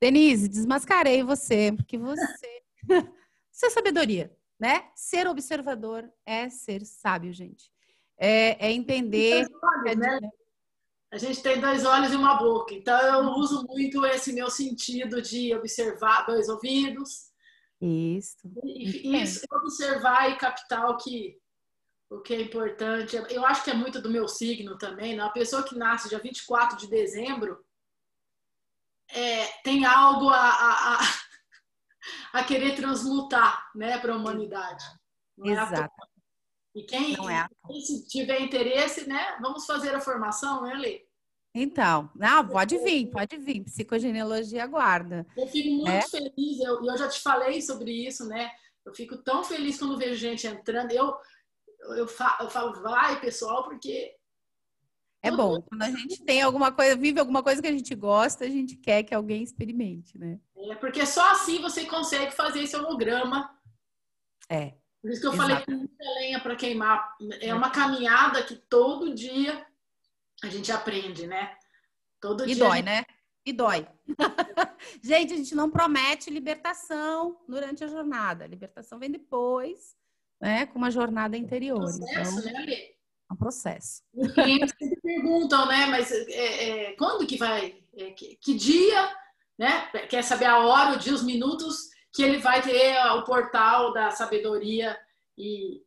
[0.00, 2.62] Denise, desmascarei você, porque você.
[3.52, 4.88] Isso é sabedoria, né?
[4.94, 7.70] Ser observador é ser sábio, gente.
[8.16, 9.46] É, é entender.
[9.62, 10.18] Olhos, né?
[11.12, 15.20] A gente tem dois olhos e uma boca, então eu uso muito esse meu sentido
[15.20, 17.30] de observar dois ouvidos.
[17.80, 18.36] Isso.
[18.62, 21.36] E, isso, observar e captar o que,
[22.10, 23.16] o que é importante.
[23.28, 25.16] Eu acho que é muito do meu signo também.
[25.16, 25.22] Né?
[25.22, 27.64] A pessoa que nasce dia 24 de dezembro
[29.12, 30.98] é, tem algo a, a, a,
[32.38, 34.84] a, querer transmutar né, para a humanidade.
[35.36, 35.74] Não é Exato.
[35.74, 36.09] É
[36.74, 41.10] e quem, é quem tiver interesse, né, vamos fazer a formação, né, Lê?
[41.54, 43.64] Então, não, pode vir, pode vir.
[43.64, 45.26] Psicogenealogia aguarda.
[45.36, 46.02] Eu fico muito é?
[46.02, 48.50] feliz, eu, eu já te falei sobre isso, né?
[48.86, 50.92] Eu fico tão feliz quando vejo gente entrando.
[50.92, 51.12] Eu,
[51.96, 54.14] eu, falo, eu falo, vai, pessoal, porque.
[55.22, 58.44] É bom, quando a gente tem alguma coisa, vive alguma coisa que a gente gosta,
[58.44, 60.40] a gente quer que alguém experimente, né?
[60.56, 63.50] É, porque só assim você consegue fazer esse holograma.
[64.48, 64.79] É.
[65.00, 65.48] Por isso que eu Exato.
[65.48, 67.16] falei que muita lenha para queimar.
[67.40, 69.64] É uma caminhada que todo dia
[70.42, 71.56] a gente aprende, né?
[72.20, 72.64] Todo e dia.
[72.64, 72.84] dói, gente...
[72.84, 73.04] né?
[73.46, 73.86] E dói.
[75.02, 78.44] gente, a gente não promete libertação durante a jornada.
[78.44, 79.96] A libertação vem depois,
[80.40, 80.66] né?
[80.66, 81.80] Com uma jornada interior.
[81.80, 82.74] É um processo, então, né?
[83.30, 84.02] É um processo.
[84.12, 85.86] Os clientes sempre perguntam, né?
[85.86, 87.82] Mas é, é, quando que vai?
[87.96, 89.16] É, que, que, dia?
[89.58, 89.86] Né?
[90.08, 94.10] Quer saber a hora, o dia, os minutos que ele vai ter o portal da
[94.10, 94.98] sabedoria
[95.36, 95.82] e,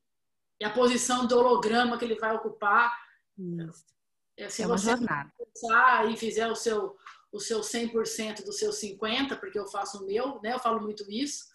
[0.59, 2.97] e a posição do holograma que ele vai ocupar.
[3.37, 3.85] Isso.
[4.37, 5.31] É, se é uma você jornada.
[6.09, 6.95] e fizer o seu
[7.33, 10.53] o seu 100% do seu 50%, porque eu faço o meu, né?
[10.53, 11.51] Eu falo muito isso.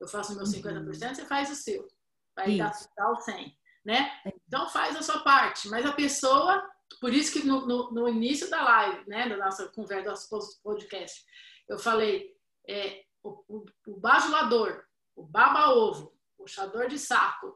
[0.00, 0.92] Eu faço o meu 50%, uhum.
[1.14, 1.86] você faz o seu.
[2.34, 3.54] Vai dar, dar o 100%,
[3.84, 4.10] né?
[4.46, 5.68] Então faz a sua parte.
[5.68, 6.66] Mas a pessoa,
[6.98, 9.28] por isso que no, no, no início da live, né?
[9.28, 11.22] Da nossa conversa, do nosso podcast,
[11.68, 12.34] eu falei,
[12.66, 17.54] é, o, o, o bajulador, o baba-ovo, o puxador de saco,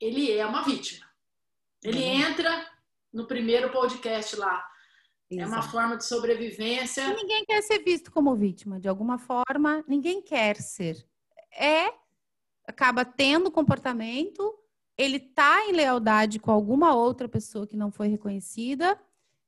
[0.00, 1.06] ele é uma vítima.
[1.82, 2.30] Ele uhum.
[2.30, 2.66] entra
[3.12, 4.66] no primeiro podcast lá.
[5.30, 5.50] Exato.
[5.50, 7.02] É uma forma de sobrevivência.
[7.02, 11.04] E ninguém quer ser visto como vítima, de alguma forma, ninguém quer ser.
[11.52, 11.92] É,
[12.66, 14.54] acaba tendo comportamento,
[14.96, 19.00] ele tá em lealdade com alguma outra pessoa que não foi reconhecida,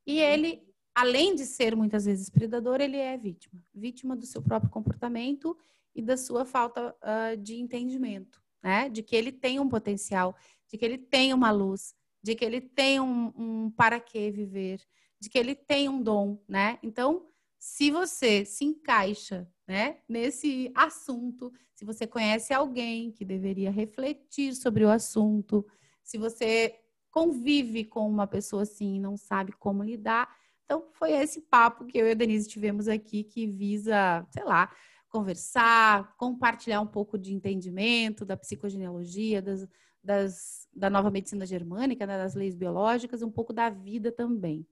[0.05, 0.27] e uhum.
[0.27, 0.68] ele,
[0.99, 3.63] além de ser muitas vezes predador, ele é vítima.
[3.73, 5.57] Vítima do seu próprio comportamento
[5.95, 8.89] e da sua falta uh, de entendimento, né?
[8.89, 10.35] De que ele tem um potencial,
[10.67, 14.81] de que ele tem uma luz, de que ele tem um, um para que viver,
[15.21, 16.77] de que ele tem um dom, né?
[16.83, 17.25] Então,
[17.57, 24.83] se você se encaixa, né, nesse assunto, se você conhece alguém que deveria refletir sobre
[24.83, 25.65] o assunto,
[26.03, 26.75] se você
[27.09, 30.27] convive com uma pessoa assim e não sabe como lidar,
[30.69, 34.71] então foi esse papo que eu e a Denise tivemos aqui que visa, sei lá,
[35.09, 39.67] conversar, compartilhar um pouco de entendimento da psicogenealogia, das,
[40.03, 44.63] das, da nova medicina germânica, né, das leis biológicas, um pouco da vida também.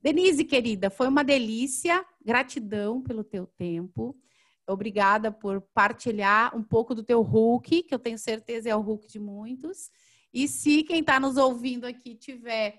[0.00, 2.04] Denise, querida, foi uma delícia.
[2.24, 4.16] Gratidão pelo teu tempo.
[4.66, 9.06] Obrigada por partilhar um pouco do teu Hulk, que eu tenho certeza é o Hulk
[9.06, 9.88] de muitos.
[10.34, 12.76] E se quem está nos ouvindo aqui tiver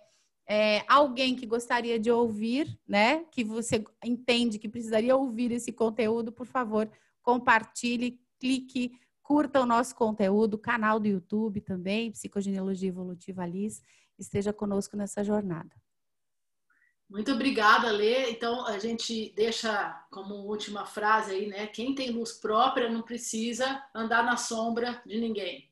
[0.48, 6.32] é, alguém que gostaria de ouvir, né, que você entende que precisaria ouvir esse conteúdo,
[6.32, 6.90] por favor,
[7.22, 8.92] compartilhe, clique
[9.24, 13.82] Curta o nosso conteúdo, canal do YouTube também, Psicogenealogia Evolutiva Liz.
[14.20, 15.72] Esteja conosco nessa jornada.
[17.10, 18.30] Muito obrigada, Lê.
[18.32, 21.68] Então, a gente deixa como última frase aí, né?
[21.68, 25.72] Quem tem luz própria não precisa andar na sombra de ninguém,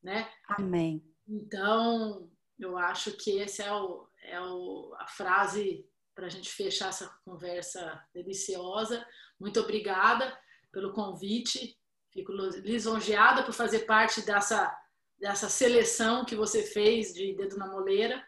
[0.00, 0.28] né?
[0.48, 1.02] Amém.
[1.26, 2.29] Então,
[2.60, 7.08] eu acho que essa é, o, é o, a frase para a gente fechar essa
[7.24, 9.06] conversa deliciosa.
[9.38, 10.38] Muito obrigada
[10.70, 11.78] pelo convite.
[12.12, 14.76] Fico lisonjeada por fazer parte dessa,
[15.18, 18.22] dessa seleção que você fez de Dedo na Moleira.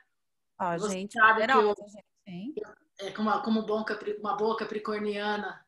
[0.58, 1.74] Ó, você gente, sabe que eu,
[2.26, 2.62] gente,
[3.00, 3.84] é, como, como bom,
[4.20, 5.64] uma boa capricorniana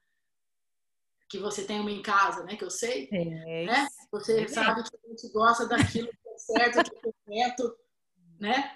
[1.29, 2.57] que você tem uma em casa, né?
[2.57, 3.09] Que eu sei.
[3.13, 3.89] É, né?
[4.13, 4.49] Você é.
[4.49, 7.77] sabe que a gente gosta daquilo que é certo, que é correto,
[8.45, 8.71] né?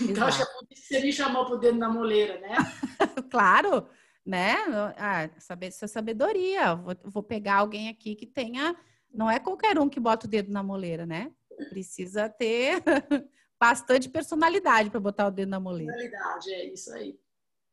[0.00, 2.56] Então, acho que é por isso que você me chamou pro dedo na moleira, né?
[3.30, 3.88] claro,
[4.24, 4.56] né?
[4.96, 6.74] Ah, saber essa sabedoria.
[6.74, 8.76] Vou, vou pegar alguém aqui que tenha.
[9.12, 11.32] Não é qualquer um que bota o dedo na moleira, né?
[11.70, 12.82] Precisa ter
[13.60, 15.92] bastante personalidade para botar o dedo na moleira.
[15.92, 17.18] Personalidade, é isso aí.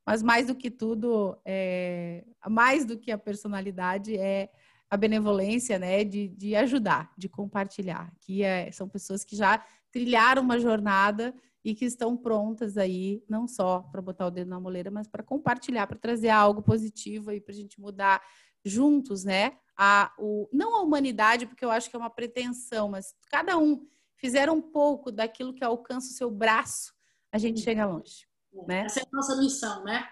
[0.06, 4.52] Mas mais do que tudo, é, mais do que a personalidade é
[4.90, 8.14] a benevolência, né, de, de ajudar, de compartilhar.
[8.22, 9.66] Que é, são pessoas que já
[9.96, 11.34] trilharam uma jornada
[11.64, 15.24] e que estão prontas aí, não só para botar o dedo na moleira, mas para
[15.24, 18.22] compartilhar, para trazer algo positivo aí para a gente mudar
[18.66, 19.58] juntos, né?
[19.78, 23.88] A, o, não a humanidade, porque eu acho que é uma pretensão, mas cada um
[24.18, 26.94] fizer um pouco daquilo que alcança o seu braço,
[27.32, 28.28] a gente chega longe.
[28.68, 28.82] Né?
[28.82, 30.10] Essa é a nossa missão, né?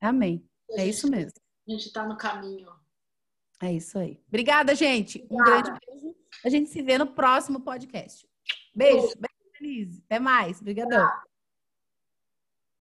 [0.00, 0.48] Amém.
[0.70, 1.32] É isso mesmo.
[1.66, 2.68] A gente está no caminho.
[3.60, 4.22] É isso aí.
[4.28, 5.26] Obrigada, gente.
[5.28, 5.50] Obrigada.
[5.50, 6.16] Um grande beijo.
[6.44, 8.24] A gente se vê no próximo podcast.
[8.76, 9.14] Beijo.
[9.18, 10.02] Beijo, Denise.
[10.06, 10.60] Até mais.
[10.60, 11.10] Obrigadão.